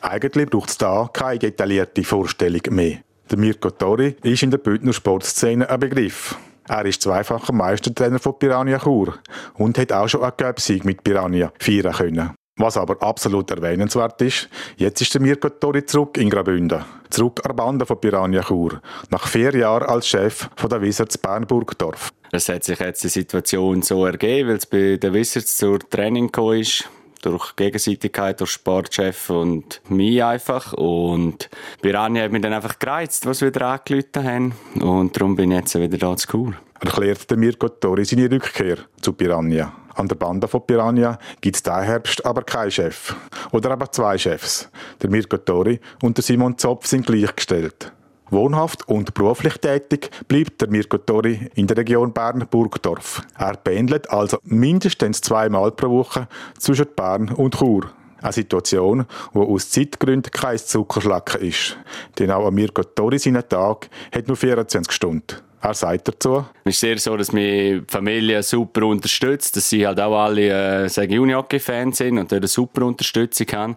Eigentlich 0.00 0.48
braucht 0.48 0.70
es 0.70 0.78
da 0.78 1.10
keine 1.12 1.40
detaillierte 1.40 2.04
Vorstellung 2.04 2.62
mehr. 2.70 2.98
Der 3.28 3.36
Mirko 3.36 3.70
Tori 3.70 4.14
ist 4.22 4.44
in 4.44 4.52
der 4.52 4.58
Bündner 4.58 4.92
Sportszene 4.92 5.68
ein 5.68 5.80
Begriff. 5.80 6.36
Er 6.68 6.84
ist 6.84 7.02
zweifacher 7.02 7.52
Meistertrainer 7.52 8.18
von 8.18 8.38
Piranha 8.38 8.78
Chur 8.78 9.14
und 9.54 9.78
hat 9.78 9.92
auch 9.92 10.08
schon 10.08 10.22
einen 10.22 10.32
Göpsieg 10.36 10.84
mit 10.84 11.02
Piranha 11.02 11.50
feiern 11.58 11.94
können. 11.94 12.34
Was 12.56 12.76
aber 12.76 13.00
absolut 13.02 13.50
erwähnenswert 13.50 14.20
ist, 14.20 14.48
jetzt 14.76 15.00
ist 15.00 15.14
der 15.14 15.22
Mirko 15.22 15.48
Tori 15.48 15.86
zurück 15.86 16.18
in 16.18 16.28
Graubünden. 16.28 16.84
Zurück 17.08 17.40
an 17.48 17.56
Bande 17.56 17.86
von 17.86 18.00
Piranha 18.00 18.42
Chur. 18.42 18.82
Nach 19.10 19.26
vier 19.26 19.54
Jahren 19.56 19.88
als 19.88 20.08
Chef 20.08 20.50
von 20.56 20.68
der 20.68 20.82
Wizards 20.82 21.16
Bernburgdorf. 21.16 22.10
Es 22.32 22.48
hat 22.48 22.64
sich 22.64 22.78
jetzt 22.80 23.02
die 23.04 23.08
Situation 23.08 23.80
so 23.82 24.04
ergeben, 24.04 24.50
weil 24.50 24.56
es 24.56 24.66
bei 24.66 24.96
den 24.96 25.14
Wizards 25.14 25.56
zur 25.56 25.78
Training 25.78 26.26
gekommen 26.26 26.60
ist 26.60 26.88
durch 27.22 27.56
Gegenseitigkeit, 27.56 28.40
durch 28.40 28.50
Sportchef 28.50 29.30
und 29.30 29.80
mich 29.88 30.22
einfach. 30.22 30.72
Und 30.72 31.48
Piranha 31.82 32.22
hat 32.22 32.32
mich 32.32 32.42
dann 32.42 32.52
einfach 32.52 32.78
gereizt, 32.78 33.26
was 33.26 33.40
wir 33.40 33.48
wieder 33.48 33.66
angelötet 33.66 34.24
haben. 34.24 34.52
Und 34.80 35.16
darum 35.16 35.36
bin 35.36 35.50
ich 35.50 35.58
jetzt 35.58 35.74
wieder 35.78 35.98
da 35.98 36.16
zu 36.16 36.28
Kur. 36.28 36.54
Erklärt 36.80 37.30
Mirko 37.36 37.68
Tori 37.68 38.04
seine 38.04 38.30
Rückkehr 38.30 38.78
zu 39.00 39.12
Piranha. 39.12 39.72
An 39.94 40.06
der 40.06 40.14
Bande 40.14 40.46
von 40.46 40.64
Piranha 40.64 41.18
gibt 41.40 41.56
es 41.56 41.62
diesen 41.62 41.82
Herbst 41.82 42.24
aber 42.24 42.42
keinen 42.42 42.70
Chef. 42.70 43.16
Oder 43.50 43.72
aber 43.72 43.90
zwei 43.90 44.16
Chefs. 44.16 44.70
Der 45.02 45.10
Mirko 45.10 45.38
Tori 45.38 45.80
und 46.02 46.16
der 46.16 46.22
Simon 46.22 46.56
Zopf 46.56 46.86
sind 46.86 47.04
gleichgestellt. 47.04 47.92
Wohnhaft 48.30 48.88
und 48.88 49.14
beruflich 49.14 49.54
tätig 49.58 50.10
bleibt 50.28 50.60
der 50.60 50.68
Mirko 50.68 50.98
Tori 50.98 51.48
in 51.54 51.66
der 51.66 51.78
Region 51.78 52.12
Bern-Burgdorf. 52.12 53.22
Er 53.38 53.56
pendelt 53.56 54.10
also 54.10 54.38
mindestens 54.44 55.20
zweimal 55.20 55.72
pro 55.72 55.90
Woche 55.90 56.28
zwischen 56.58 56.86
Bern 56.94 57.30
und 57.30 57.56
Chur. 57.58 57.90
Eine 58.20 58.32
Situation, 58.32 59.06
wo 59.32 59.44
aus 59.44 59.70
Zeitgründen 59.70 60.32
kein 60.32 60.58
Zuckerschlacken 60.58 61.40
ist. 61.40 61.78
Denn 62.18 62.30
auch 62.30 62.50
Mirko 62.50 62.82
Tori 62.82 63.18
seinen 63.18 63.48
Tag 63.48 63.88
hat 64.12 64.26
nur 64.26 64.36
24 64.36 64.92
Stunden. 64.92 65.47
Er 65.60 65.74
sagt 65.74 66.06
dazu. 66.06 66.44
Es 66.64 66.74
ist 66.74 66.80
sehr 66.80 66.98
so, 66.98 67.16
dass 67.16 67.28
die 67.28 67.82
Familie 67.88 68.42
super 68.44 68.86
unterstützt, 68.86 69.56
dass 69.56 69.68
sie 69.68 69.86
halt 69.86 69.98
auch 69.98 70.16
alle 70.16 70.86
äh, 70.86 71.18
Unihockey-Fans 71.18 71.98
sind 71.98 72.18
und 72.18 72.30
dort 72.30 72.42
eine 72.42 72.48
super 72.48 72.86
Unterstützung 72.86 73.46
haben. 73.52 73.76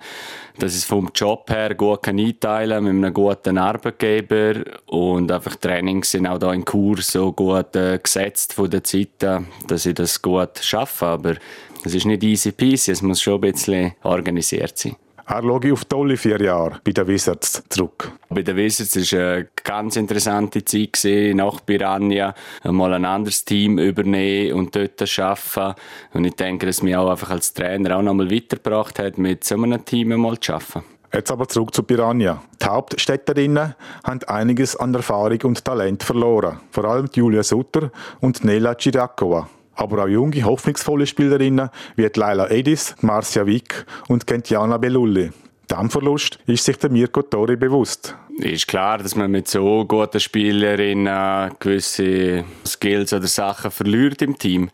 Dass 0.60 0.78
ich 0.78 0.86
vom 0.86 1.10
Job 1.16 1.50
her 1.50 1.74
gut 1.74 2.04
kann 2.04 2.20
einteilen 2.20 2.84
mit 2.84 2.94
einem 2.94 3.14
guten 3.14 3.58
Arbeitgeber 3.58 4.64
und 4.88 5.32
einfach 5.32 5.56
Trainings 5.56 6.12
sind 6.12 6.28
auch 6.28 6.38
da 6.38 6.54
in 6.54 6.66
Kurs 6.66 7.12
so 7.12 7.32
gut 7.32 7.76
äh, 7.76 7.98
gesetzt 7.98 8.54
von 8.54 8.70
der 8.70 8.84
Zeit, 8.84 9.26
dass 9.68 9.86
ich 9.86 9.96
das 9.96 10.22
gut 10.22 10.60
schaffe. 10.62 11.06
Aber 11.08 11.36
es 11.84 11.96
ist 11.96 12.06
nicht 12.06 12.24
easy 12.24 12.52
peasy, 12.52 12.92
es 12.92 13.02
muss 13.02 13.22
schon 13.22 13.36
ein 13.36 13.42
bisschen 13.42 13.94
organisiert 14.04 14.78
sein. 14.78 14.96
Er 15.32 15.42
schaue 15.44 15.72
auf 15.72 15.86
tolle 15.86 16.18
vier 16.18 16.42
Jahre 16.42 16.82
bei 16.84 16.92
den 16.92 17.08
Wizards 17.08 17.64
zurück. 17.70 18.12
Bei 18.28 18.42
den 18.42 18.58
Wizards 18.58 19.14
war 19.14 19.20
eine 19.20 19.48
ganz 19.64 19.96
interessante 19.96 20.66
Zeit 20.66 21.08
nach 21.36 21.66
Piranha. 21.66 22.36
Mal 22.66 22.94
ein 22.96 23.06
anderes 23.06 23.46
Team 23.46 23.80
übernehmen 23.80 24.60
und 24.60 24.76
dort 24.76 25.02
arbeiten. 25.20 25.80
Und 26.12 26.26
ich 26.26 26.36
denke, 26.36 26.66
dass 26.66 26.84
mich 26.84 26.98
auch 26.98 27.10
einfach 27.10 27.30
als 27.30 27.54
Trainer 27.54 27.96
auch 27.96 28.02
noch 28.02 28.14
mal 28.14 28.30
weitergebracht 28.30 29.00
hat, 29.00 29.18
mit 29.18 29.46
so 29.46 29.56
einem 29.56 29.86
Team 29.86 30.10
mal 30.20 30.38
zu 30.38 30.52
arbeiten. 30.52 30.84
Jetzt 31.14 31.32
aber 31.32 31.48
zurück 31.48 31.74
zu 31.74 31.84
Piranha. 31.84 32.44
Die 32.62 32.66
Hauptstädterinnen 32.66 33.76
haben 34.04 34.24
einiges 34.28 34.76
an 34.76 34.94
Erfahrung 34.94 35.40
und 35.44 35.64
Talent 35.64 36.04
verloren. 36.04 36.60
Vor 36.72 36.84
allem 36.84 37.08
Julia 37.14 37.44
Sutter 37.44 37.90
und 38.20 38.44
Nela 38.44 38.76
Cirakova 38.78 39.48
aber 39.76 40.04
auch 40.04 40.08
junge, 40.08 40.44
hoffnungsvolle 40.44 41.08
Spielerinnen 41.08 41.70
wie 41.96 42.10
Laila 42.14 42.50
Edis, 42.50 42.96
Marcia 43.02 43.46
Wick 43.46 43.86
und 44.08 44.28
Gentiana 44.28 44.78
Belulli. 44.78 45.32
Dem 45.72 45.90
Verlust 45.90 46.38
ist 46.48 46.66
sich 46.66 46.78
der 46.78 46.90
Mirko 46.90 47.22
Tori 47.22 47.56
bewusst. 47.56 48.16
Ist 48.40 48.68
klar, 48.68 48.98
dass 48.98 49.16
man 49.16 49.32
mit 49.32 49.48
so 49.48 49.86
guten 49.86 50.20
Spielerinnen 50.20 51.52
gewisse 51.60 52.44
Skills 52.66 53.14
oder 53.14 53.28
Sachen 53.28 53.72
verliert 53.72 54.22
im 54.22 54.38
Team. 54.38 54.70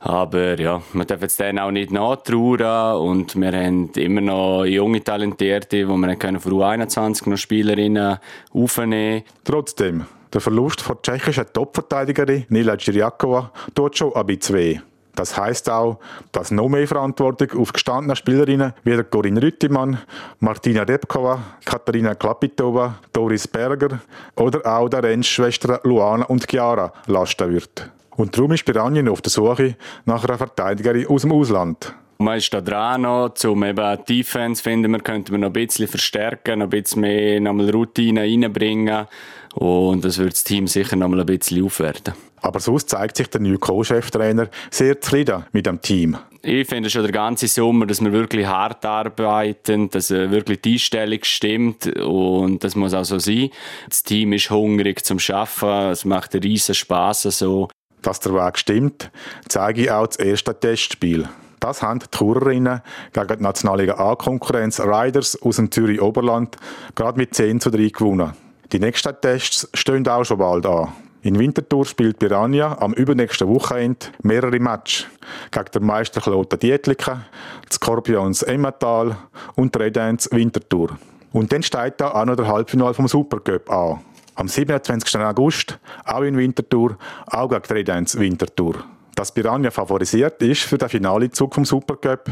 Aber 0.00 0.60
ja, 0.60 0.82
man 0.92 1.06
darf 1.06 1.22
jetzt 1.22 1.40
denen 1.40 1.58
auch 1.58 1.70
nicht 1.70 1.90
nachtrauern 1.90 3.00
und 3.00 3.36
wir 3.36 3.52
haben 3.52 3.90
immer 3.92 4.20
noch 4.20 4.64
junge 4.64 5.02
Talentierte, 5.02 5.88
wo 5.88 5.96
wir 5.96 6.14
können 6.16 6.40
für 6.40 6.50
U21 6.50 7.30
noch 7.30 7.38
Spielerinnen 7.38 8.18
aufnehmen 8.52 9.22
Trotzdem, 9.44 10.04
der 10.34 10.40
Verlust 10.40 10.82
von 10.82 11.00
tschechischen 11.00 11.46
Topverteidigerin 11.52 12.44
Nila 12.48 12.76
Čiriakova 12.76 13.52
tut 13.74 13.96
schon 13.96 14.14
ein 14.14 14.26
bisschen 14.26 14.56
weh. 14.56 14.80
Das 15.14 15.38
heisst 15.38 15.70
auch, 15.70 16.00
dass 16.32 16.50
noch 16.50 16.68
mehr 16.68 16.88
Verantwortung 16.88 17.60
auf 17.60 17.72
gestandene 17.72 18.16
Spielerinnen 18.16 18.72
wie 18.82 19.00
Corinne 19.04 19.40
Rüttimann, 19.40 19.98
Martina 20.40 20.82
Repkova, 20.82 21.38
Katharina 21.64 22.16
Klapitova, 22.16 22.96
Doris 23.12 23.46
Berger 23.46 24.00
oder 24.34 24.66
auch 24.66 24.88
der 24.88 25.04
Rennschwestern 25.04 25.78
Luana 25.84 26.24
und 26.24 26.50
Chiara 26.50 26.92
lasten 27.06 27.52
wird. 27.52 27.90
Und 28.16 28.36
darum 28.36 28.52
ist 28.52 28.64
Piranha 28.64 29.08
auf 29.08 29.22
der 29.22 29.30
Suche 29.30 29.76
nach 30.04 30.24
einer 30.24 30.38
Verteidigerin 30.38 31.06
aus 31.06 31.22
dem 31.22 31.32
Ausland. 31.32 31.94
Man 32.18 32.38
ist 32.38 32.54
da 32.54 32.60
dran 32.60 33.02
noch, 33.02 33.34
um 33.44 33.64
eben 33.64 33.98
die 34.08 34.18
Defense 34.18 34.62
finden 34.62 34.92
wir, 34.92 35.00
könnten 35.00 35.32
wir 35.32 35.38
noch 35.38 35.48
ein 35.48 35.52
bisschen 35.52 35.88
verstärken, 35.88 36.60
noch 36.60 36.66
ein 36.66 36.70
bisschen 36.70 37.00
mehr 37.00 37.40
nochmal 37.40 37.70
Routine 37.70 38.20
reinbringen. 38.20 39.06
Und 39.54 40.04
das 40.04 40.18
wird 40.18 40.32
das 40.32 40.44
Team 40.44 40.66
sicher 40.66 40.96
noch 40.96 41.08
mal 41.08 41.20
ein 41.20 41.26
bisschen 41.26 41.64
aufwerten. 41.64 42.14
Aber 42.42 42.60
sonst 42.60 42.90
zeigt 42.90 43.16
sich 43.16 43.28
der 43.28 43.40
neue 43.40 43.58
Co-Cheftrainer 43.58 44.48
sehr 44.70 45.00
zufrieden 45.00 45.44
mit 45.52 45.66
dem 45.66 45.80
Team. 45.80 46.18
Ich 46.42 46.68
finde 46.68 46.90
schon 46.90 47.02
der 47.02 47.12
ganze 47.12 47.48
Sommer, 47.48 47.86
dass 47.86 48.02
wir 48.02 48.12
wirklich 48.12 48.46
hart 48.46 48.84
arbeiten, 48.84 49.88
dass 49.88 50.10
wirklich 50.10 50.60
die 50.60 50.74
Einstellung 50.74 51.20
stimmt 51.22 51.86
und 52.00 52.62
das 52.62 52.76
muss 52.76 52.92
auch 52.92 53.04
so 53.04 53.18
sein. 53.18 53.48
Das 53.88 54.02
Team 54.02 54.34
ist 54.34 54.50
hungrig 54.50 55.02
zum 55.06 55.18
Schaffen, 55.18 55.70
es 55.90 56.04
macht 56.04 56.34
riesen 56.34 56.74
Spass 56.74 57.22
so. 57.22 57.70
Dass 58.02 58.20
der 58.20 58.34
Weg 58.34 58.58
stimmt, 58.58 59.10
zeige 59.48 59.84
ich 59.84 59.90
auch 59.90 60.06
das 60.06 60.16
erste 60.16 60.58
Testspiel. 60.58 61.26
Das 61.60 61.80
haben 61.80 62.00
die 62.00 62.08
Tourerinnen 62.10 62.82
gegen 63.14 63.38
die 63.38 63.42
nationale 63.42 63.98
A-Konkurrenz 63.98 64.80
Riders 64.80 65.40
aus 65.40 65.56
dem 65.56 65.70
Zürich 65.70 66.02
Oberland 66.02 66.58
gerade 66.94 67.16
mit 67.16 67.34
10 67.34 67.60
zu 67.60 67.70
3 67.70 67.88
gewonnen. 67.88 68.34
Die 68.72 68.78
nächsten 68.78 69.14
Tests 69.20 69.68
stehen 69.74 70.06
auch 70.08 70.24
schon 70.24 70.38
bald 70.38 70.66
an. 70.66 70.92
In 71.22 71.38
Winterthur 71.38 71.86
spielt 71.86 72.18
Piranha 72.18 72.76
am 72.80 72.92
übernächsten 72.92 73.48
Wochenende 73.48 74.06
mehrere 74.22 74.60
Matches 74.60 75.06
gegen 75.50 75.70
den 75.74 75.86
Meister 75.86 76.20
Kloten 76.20 76.58
Dietliken, 76.58 77.24
die 77.70 77.74
Scorpions 77.74 78.42
Emmental 78.42 79.16
und 79.54 79.74
die 79.74 79.78
Red 79.78 79.96
Ants 79.96 80.30
Winterthur. 80.30 80.98
Und 81.32 81.50
dann 81.50 81.62
steht 81.62 81.94
da 81.98 82.10
auch 82.10 82.24
noch 82.26 82.36
der 82.36 82.46
Halbfinale 82.46 82.92
vom 82.92 83.08
Supercup 83.08 83.70
an. 83.70 84.00
Am 84.34 84.48
27. 84.48 85.18
August, 85.20 85.78
auch 86.04 86.22
in 86.22 86.36
Winterthur, 86.36 86.98
auch 87.26 87.48
gegen 87.48 87.62
die 87.62 87.72
Red 87.72 87.90
Ants 87.90 88.18
Winterthur. 88.18 88.84
Dass 89.14 89.32
Piranha 89.32 89.70
favorisiert 89.70 90.42
ist 90.42 90.62
für 90.62 90.78
den 90.78 90.88
Finalezug 90.88 91.54
vom 91.54 91.64
Supercup, 91.64 92.30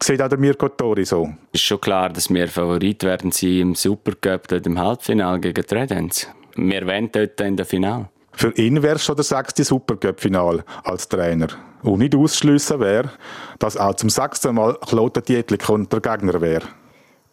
sieht 0.00 0.22
auch 0.22 0.28
der 0.28 0.38
Mirko 0.38 0.68
Tori 0.68 1.04
so. 1.04 1.28
Es 1.52 1.60
ist 1.60 1.66
schon 1.66 1.80
klar, 1.80 2.08
dass 2.08 2.32
wir 2.32 2.46
Favorit 2.46 3.02
werden 3.02 3.32
sie 3.32 3.60
im 3.60 3.74
Supercup 3.74 4.46
dort 4.46 4.66
im 4.66 4.78
Halbfinale 4.78 5.40
gegen 5.40 5.64
die 5.68 5.74
Redens. 5.74 6.28
Wir 6.54 6.86
wollen 6.86 7.10
dort 7.10 7.40
in 7.40 7.56
der 7.56 7.66
Finale. 7.66 8.08
Für 8.32 8.52
ihn 8.52 8.82
wäre 8.82 8.96
es 8.96 9.04
schon 9.04 9.16
der 9.16 9.24
sechste 9.24 9.64
Supercup-Final 9.64 10.64
als 10.84 11.08
Trainer. 11.08 11.48
Und 11.82 11.98
nicht 11.98 12.14
ausschliessen 12.14 12.80
wäre, 12.80 13.10
dass 13.58 13.76
auch 13.76 13.94
zum 13.94 14.10
sechsten 14.10 14.54
Mal 14.54 14.76
Kloten 14.86 15.24
Dietlik 15.24 15.66
der 15.66 16.00
Gegner 16.00 16.40
wäre. 16.40 16.66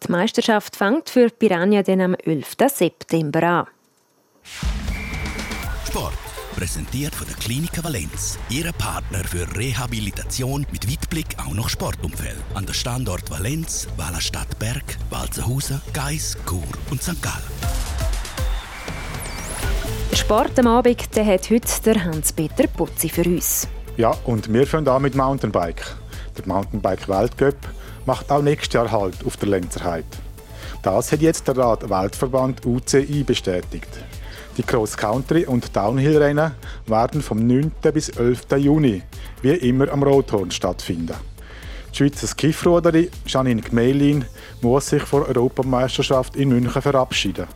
Die 0.06 0.12
Meisterschaft 0.12 0.76
fängt 0.76 1.10
für 1.10 1.28
Piranha 1.28 1.82
dann 1.82 2.00
am 2.00 2.14
11. 2.14 2.56
September 2.68 3.42
an. 3.42 3.66
Sport. 5.86 6.27
Präsentiert 6.58 7.14
von 7.14 7.28
der 7.28 7.36
Klinik 7.36 7.84
Valenz. 7.84 8.36
Ihre 8.50 8.72
Partner 8.72 9.22
für 9.22 9.46
Rehabilitation 9.56 10.66
mit 10.72 10.90
Weitblick 10.90 11.36
auch 11.38 11.54
noch 11.54 11.68
Sportumfeld. 11.68 12.34
An 12.54 12.66
der 12.66 12.72
Standort 12.72 13.30
Valenz, 13.30 13.86
Wallerstadt 13.96 14.58
Berg, 14.58 14.82
Walzenhausen, 15.08 15.80
Geis, 15.92 16.36
Chur 16.48 16.64
und 16.90 17.00
St. 17.00 17.22
Gallen. 17.22 17.36
Sport 20.14 20.58
am 20.58 20.66
Abend 20.66 21.14
den 21.14 21.26
hat 21.28 21.48
heute 21.48 21.82
der 21.84 22.04
Hans-Peter 22.04 22.66
Putzi 22.66 23.08
für 23.08 23.22
uns. 23.22 23.68
Ja, 23.96 24.16
und 24.24 24.52
wir 24.52 24.66
fangen 24.66 24.88
an 24.88 25.02
mit 25.02 25.14
Mountainbike. 25.14 25.94
Der 26.36 26.48
Mountainbike-Weltcup 26.48 27.68
macht 28.04 28.32
auch 28.32 28.42
nächstes 28.42 28.74
Jahr 28.74 28.90
Halt 28.90 29.24
auf 29.24 29.36
der 29.36 29.50
Lenzerheide. 29.50 30.08
Das 30.82 31.12
hat 31.12 31.20
jetzt 31.20 31.46
der 31.46 31.56
Rat 31.56 31.88
Weltverband 31.88 32.66
UCI 32.66 33.22
bestätigt. 33.22 33.90
Die 34.58 34.64
Cross-Country- 34.64 35.46
und 35.46 35.76
Downhill-Rennen 35.76 36.50
werden 36.86 37.22
vom 37.22 37.46
9. 37.46 37.70
bis 37.94 38.08
11. 38.08 38.40
Juni 38.56 39.02
wie 39.40 39.50
immer 39.52 39.88
am 39.92 40.02
Rothorn 40.02 40.50
stattfinden. 40.50 41.14
Die 41.92 41.96
Schweizer 41.96 42.26
Skiffruderin 42.26 43.08
Janine 43.24 43.62
Gmelin 43.62 44.24
muss 44.60 44.88
sich 44.88 45.04
vor 45.04 45.26
der 45.26 45.36
Europameisterschaft 45.36 46.34
in 46.34 46.48
München 46.48 46.82
verabschieden. 46.82 47.46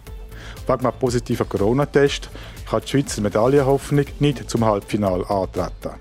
Wegen 0.69 0.87
einem 0.87 0.99
positiven 1.01 1.49
Corona-Test 1.49 2.31
kann 2.71 2.83
die 2.83 2.89
Schweizer 2.89 3.21
Medaillenhoffnung 3.21 4.07
nicht 4.21 4.49
zum 4.49 4.65
Halbfinale 4.65 5.29
antreten. 5.29 5.99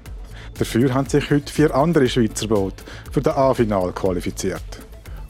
Dafür 0.59 0.93
haben 0.93 1.09
sich 1.09 1.31
heute 1.31 1.51
vier 1.51 1.73
andere 1.73 2.07
Schweizer 2.07 2.47
Boote 2.47 2.83
für 3.11 3.21
das 3.21 3.35
A-Final 3.35 3.91
qualifiziert. 3.93 4.61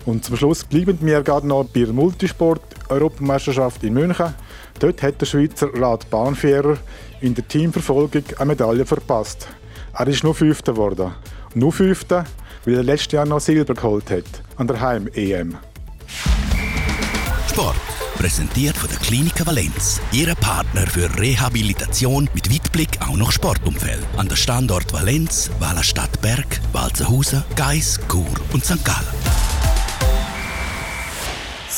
Und 0.06 0.26
zum 0.26 0.36
Schluss 0.36 0.66
bleiben 0.66 0.98
wir 1.02 1.22
gerade 1.22 1.48
noch 1.48 1.64
bei 1.64 1.82
der 1.82 1.94
Multisport-Europameisterschaft 1.94 3.84
in 3.84 3.94
München. 3.94 4.34
Dort 4.82 5.04
hat 5.04 5.22
der 5.22 5.28
Schweizer 5.28 5.70
Rad 5.76 6.10
Bahnfahrer 6.10 6.76
in 7.22 7.36
der 7.36 7.48
Teamverfolgung 7.48 8.24
eine 8.40 8.48
Medaille 8.48 8.84
verpasst. 8.84 9.48
Er 9.94 10.08
ist 10.08 10.24
nur 10.24 10.34
Fünfter 10.34 10.74
geworden. 10.74 11.12
Nur 11.54 11.72
Fünfter, 11.72 12.26
weil 12.66 12.78
er 12.78 12.84
letztes 12.84 13.12
Jahr 13.12 13.28
noch 13.28 13.40
Silber 13.40 13.76
geholt 13.76 14.10
hat 14.10 14.26
an 14.58 14.66
der 14.66 14.82
Heim-EM. 14.82 15.56
Sport. 17.48 17.76
Präsentiert 18.18 18.76
von 18.76 18.90
der 18.90 18.98
Klinik 19.00 19.46
Valenz. 19.46 20.02
Ihre 20.12 20.36
Partner 20.36 20.88
für 20.88 21.10
Rehabilitation 21.20 22.28
mit 22.34 22.52
Weitblick 22.52 23.00
auch 23.02 23.18
noch 23.18 23.32
Sportumfeld. 23.32 24.06
An 24.18 24.28
der 24.28 24.36
Standort 24.36 24.92
Valenz, 24.94 25.52
Wallerstadt 25.60 26.22
Berg, 26.22 26.60
Walzenhausen, 26.72 27.44
Geis, 27.56 28.00
Chur 28.08 28.26
und 28.54 28.66
St. 28.66 28.84
Gallen. 28.84 29.21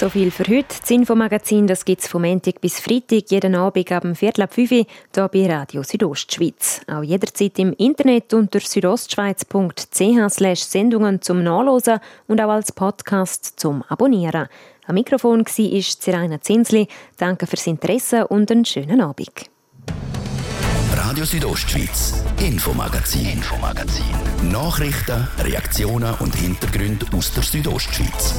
So 0.04 0.10
viel 0.10 0.32
für 0.32 0.44
heute. 0.44 0.66
Das 0.82 0.92
Infomagazin 0.92 1.66
gibt 1.66 2.02
es 2.02 2.10
vom 2.10 2.24
Montag 2.24 2.60
bis 2.60 2.82
Freitag 2.82 3.32
jeden 3.32 3.56
Abend 3.56 3.90
ab 3.90 4.02
dem 4.02 4.16
Viertel 4.16 4.42
ab 4.42 4.54
5 4.54 4.72
Uhr 4.72 4.86
hier 5.16 5.30
bei 5.30 5.48
Radio 5.48 5.82
Südostschweiz. 5.82 6.82
Auch 6.88 7.04
jederzeit 7.04 7.58
im 7.60 7.72
Internet 7.78 8.34
unter 8.34 8.60
südostschweiz.ch 8.60 10.58
Sendungen 10.58 11.22
zum 11.22 11.42
Nachlesen 11.42 12.02
und 12.28 12.42
auch 12.42 12.50
als 12.50 12.74
Podcast 12.74 13.54
zum 13.56 13.82
Abonnieren. 13.84 14.50
Am 14.88 14.96
Mikrofon 14.96 15.46
war 15.46 15.82
Siraina 15.82 16.42
Zinsli. 16.42 16.86
Danke 17.16 17.48
fürs 17.48 17.66
Interesse 17.68 18.28
und 18.28 18.52
einen 18.52 18.66
schönen 18.66 19.00
Abend. 19.00 19.50
Radio 20.98 21.24
Südostschweiz, 21.24 22.26
Infomagazin. 22.42 23.26
Infomagazin. 23.26 24.04
Nachrichten, 24.52 25.30
Reaktionen 25.40 26.14
und 26.20 26.36
Hintergründe 26.36 27.06
aus 27.16 27.34
der 27.34 27.44
Südostschweiz. 27.44 28.36